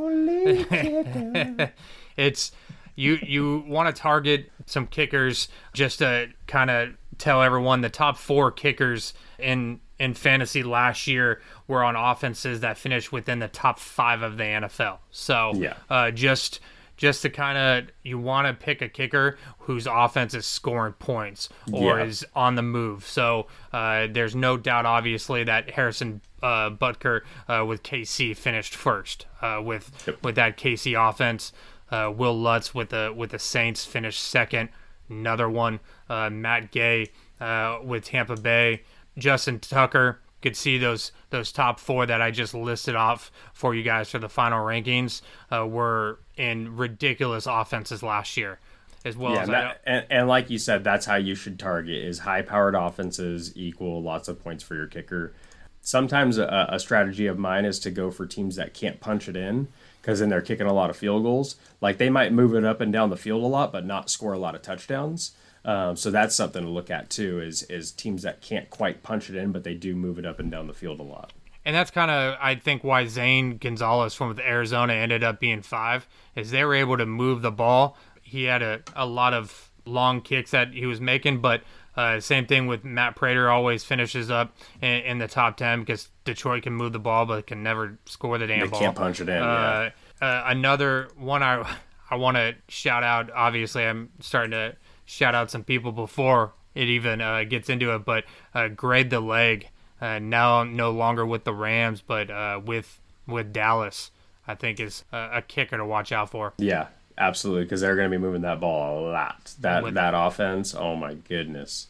[2.17, 2.53] it's
[2.97, 8.17] you you want to target some kickers just to kind of tell everyone the top
[8.17, 13.79] four kickers in in fantasy last year were on offenses that finished within the top
[13.79, 14.99] five of the NFL.
[15.11, 15.75] So Yeah.
[15.91, 16.61] uh, just
[16.97, 21.49] just to kind of you want to pick a kicker whose offense is scoring points
[21.73, 22.05] or Yeah.
[22.05, 23.05] is on the move.
[23.05, 29.27] So uh, there's no doubt, obviously, that Harrison uh, Butker uh, with KC finished first
[29.43, 29.91] uh, with
[30.23, 31.53] with that KC offense.
[31.91, 34.69] Uh, Wil Lutz with the with the Saints finished second.
[35.11, 38.83] Another one, uh, Matt Gay uh, with Tampa Bay.
[39.19, 43.83] Justin Tucker could see those those top four that I just listed off for you
[43.83, 48.61] guys for the final rankings uh, were in ridiculous offenses last year,
[49.07, 51.59] as well Yeah, as and, that, and, and like you said, that's how you should
[51.59, 55.33] target is high powered offenses equal lots of points for your kicker.
[55.81, 59.37] Sometimes a, a strategy of mine is to go for teams that can't punch it
[59.37, 59.69] in
[60.01, 61.57] because then they're kicking a lot of field goals.
[61.81, 64.35] Like they might move it up and down the field a lot, but not score
[64.35, 65.33] a lot of touchdowns.
[65.65, 67.41] Um, so that's something to look at too.
[67.41, 70.39] Is is teams that can't quite punch it in, but they do move it up
[70.39, 71.33] and down the field a lot.
[71.67, 76.07] And that's kind of, I think, why Zane Gonzalez from Arizona ended up being five,
[76.37, 77.97] is they were able to move the ball.
[78.21, 81.63] He had a, a lot of long kicks that he was making, but
[81.97, 86.11] uh, same thing with Matt Prater, always finishes up in, in the top 10 because
[86.27, 88.81] Detroit can move the ball, but can never score the damn They ball.
[88.81, 89.37] can't punch it in.
[89.37, 89.91] yeah.
[90.21, 91.67] Uh, uh, another one I
[92.11, 93.31] I want to shout out.
[93.35, 98.05] Obviously, I'm starting to shout out some people before it even uh, gets into it.
[98.05, 98.25] But
[98.55, 99.69] uh, Greg the Leg
[100.01, 104.11] uh, now no longer with the Rams, but uh, with with Dallas.
[104.47, 106.53] I think is a, a kicker to watch out for.
[106.59, 109.55] Yeah, absolutely, because they're going to be moving that ball a lot.
[109.61, 111.87] That With- that offense, oh my goodness,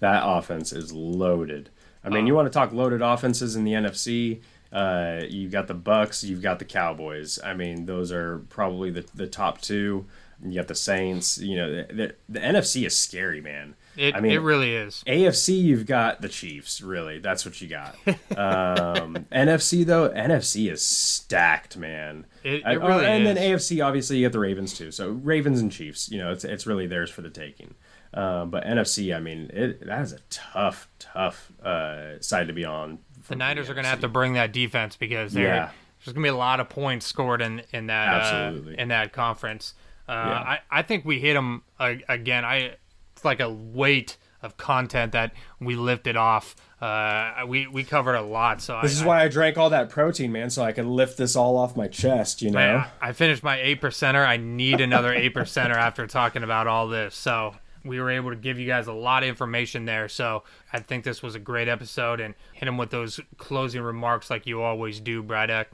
[0.00, 1.68] that offense is loaded.
[2.02, 4.40] I mean, you want to talk loaded offenses in the NFC?
[4.72, 7.38] Uh, you've got the Bucs, you've got the Cowboys.
[7.44, 10.06] I mean, those are probably the the top two.
[10.44, 11.38] You got the Saints.
[11.38, 13.74] You know, the, the, the NFC is scary, man.
[13.96, 15.02] It I mean, it really is.
[15.08, 16.80] AFC, you've got the Chiefs.
[16.80, 17.96] Really, that's what you got.
[18.36, 22.26] Um, NFC though, NFC is stacked, man.
[22.44, 23.34] It- it I- really and is.
[23.34, 24.90] then AFC, obviously, you get the Ravens too.
[24.92, 27.74] So Ravens and Chiefs, you know, it's it's really theirs for the taking.
[28.14, 32.64] Um, but NFC, I mean, it that is a tough, tough uh, side to be
[32.64, 33.00] on.
[33.28, 35.70] The Niners are going to have to bring that defense because Yeah.
[36.04, 39.12] there's going to be a lot of points scored in in that Uh, in that
[39.12, 39.74] conference.
[40.08, 40.40] Uh, Yeah.
[40.40, 42.44] I I think we hit them uh, again.
[42.44, 42.76] I
[43.14, 46.54] it's like a weight of content that we lifted off.
[46.80, 48.62] Uh, we we covered a lot.
[48.62, 51.18] So This I, is why I drank all that protein, man, so I could lift
[51.18, 52.40] this all off my chest.
[52.40, 52.58] You know.
[52.58, 54.24] Man, I finished my eight percenter.
[54.26, 57.16] I need another eight percenter after talking about all this.
[57.16, 57.54] So
[57.84, 60.08] we were able to give you guys a lot of information there.
[60.08, 64.30] So I think this was a great episode and hit them with those closing remarks
[64.30, 65.66] like you always do, Bryduck.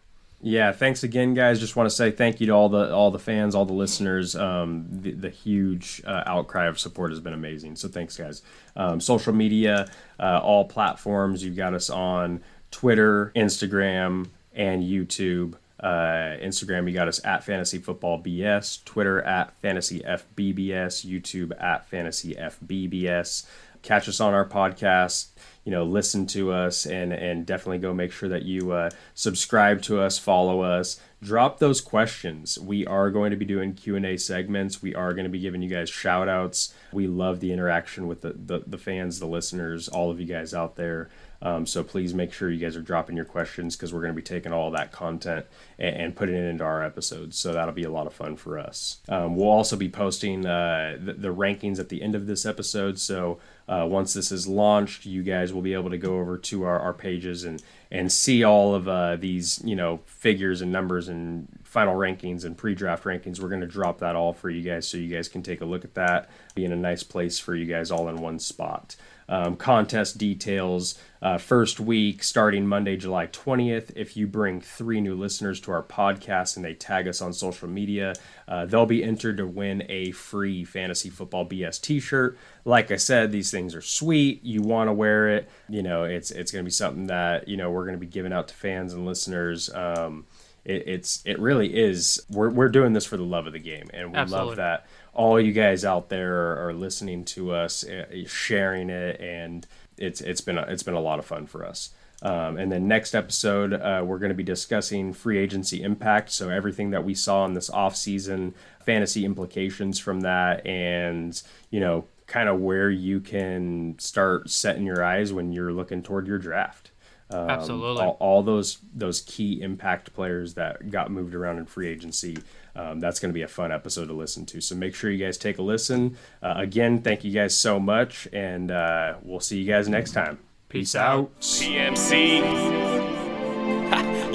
[0.47, 1.59] Yeah, thanks again, guys.
[1.59, 4.36] Just want to say thank you to all the all the fans, all the listeners.
[4.36, 7.76] Um, the, the huge uh, outcry of support has been amazing.
[7.76, 8.42] So thanks, guys.
[8.76, 9.88] Um, social media,
[10.20, 11.42] uh, all platforms.
[11.42, 15.55] You've got us on Twitter, Instagram, and YouTube.
[15.80, 18.84] Uh, Instagram, you got us at Fantasy Football BS.
[18.84, 21.07] Twitter at Fantasy FBBS.
[21.07, 23.47] YouTube at Fantasy FBBS.
[23.85, 25.28] Catch us on our podcast
[25.64, 29.82] you know listen to us and and definitely go make sure that you uh, subscribe
[29.82, 31.01] to us follow us.
[31.22, 32.59] Drop those questions.
[32.59, 34.82] We are going to be doing q&a segments.
[34.82, 38.22] We are going to be giving you guys shout outs we love the interaction with
[38.22, 41.11] the, the, the fans the listeners all of you guys out there
[41.45, 44.16] um, so please make sure you guys are dropping your questions because we're going to
[44.16, 45.45] be taking all that content
[45.78, 47.38] and, and putting it into our episodes.
[47.38, 48.99] So that'll be a lot of fun for us.
[49.11, 52.99] Um, we'll also be posting uh, the, the rankings at the end of this episode.
[52.99, 53.38] So
[53.68, 56.80] uh, once this is launched, you guys will be able to go over to our,
[56.80, 61.49] our pages and and see all of uh, these you know figures and numbers and
[61.62, 63.40] final rankings and pre-draft rankings.
[63.40, 65.64] We're going to drop that all for you guys so you guys can take a
[65.64, 66.28] look at that.
[66.55, 68.97] Be in a nice place for you guys all in one spot
[69.29, 70.99] um, contest details.
[71.22, 73.91] Uh, first week starting Monday, July 20th.
[73.97, 77.66] If you bring three new listeners to our podcast and they tag us on social
[77.66, 78.14] media,
[78.47, 82.37] uh, they'll be entered to win a free Fantasy Football BS t shirt.
[82.66, 84.45] Like I said, these things are sweet.
[84.45, 85.49] You want to wear it.
[85.68, 88.07] You know, it's, it's going to be something that, you know, we're going to be
[88.07, 89.72] giving out to fans and listeners.
[89.72, 90.27] Um,
[90.64, 92.25] it, it's it really is.
[92.31, 94.49] We're, we're doing this for the love of the game, and we Absolutely.
[94.49, 99.20] love that all you guys out there are, are listening to us, uh, sharing it,
[99.20, 101.90] and it's it's been a, it's been a lot of fun for us.
[102.22, 106.30] Um, and then next episode, uh, we're going to be discussing free agency impact.
[106.30, 111.40] So everything that we saw in this off season, fantasy implications from that, and
[111.70, 116.26] you know, kind of where you can start setting your eyes when you're looking toward
[116.26, 116.90] your draft.
[117.30, 118.02] Um, Absolutely.
[118.02, 122.38] All, all, those those key impact players that got moved around in free agency
[122.77, 124.61] um, that's going to be a fun episode to listen to.
[124.61, 126.16] So make sure you guys take a listen.
[126.43, 130.39] Uh, again, thank you guys so much, and uh, we'll see you guys next time.
[130.68, 131.31] Peace out.
[131.41, 132.41] PMC.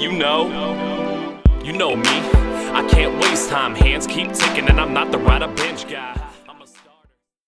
[0.00, 1.40] you know.
[1.64, 2.04] You know me.
[2.06, 3.74] I can't waste time.
[3.74, 6.29] Hands keep ticking, and I'm not the right bench guy.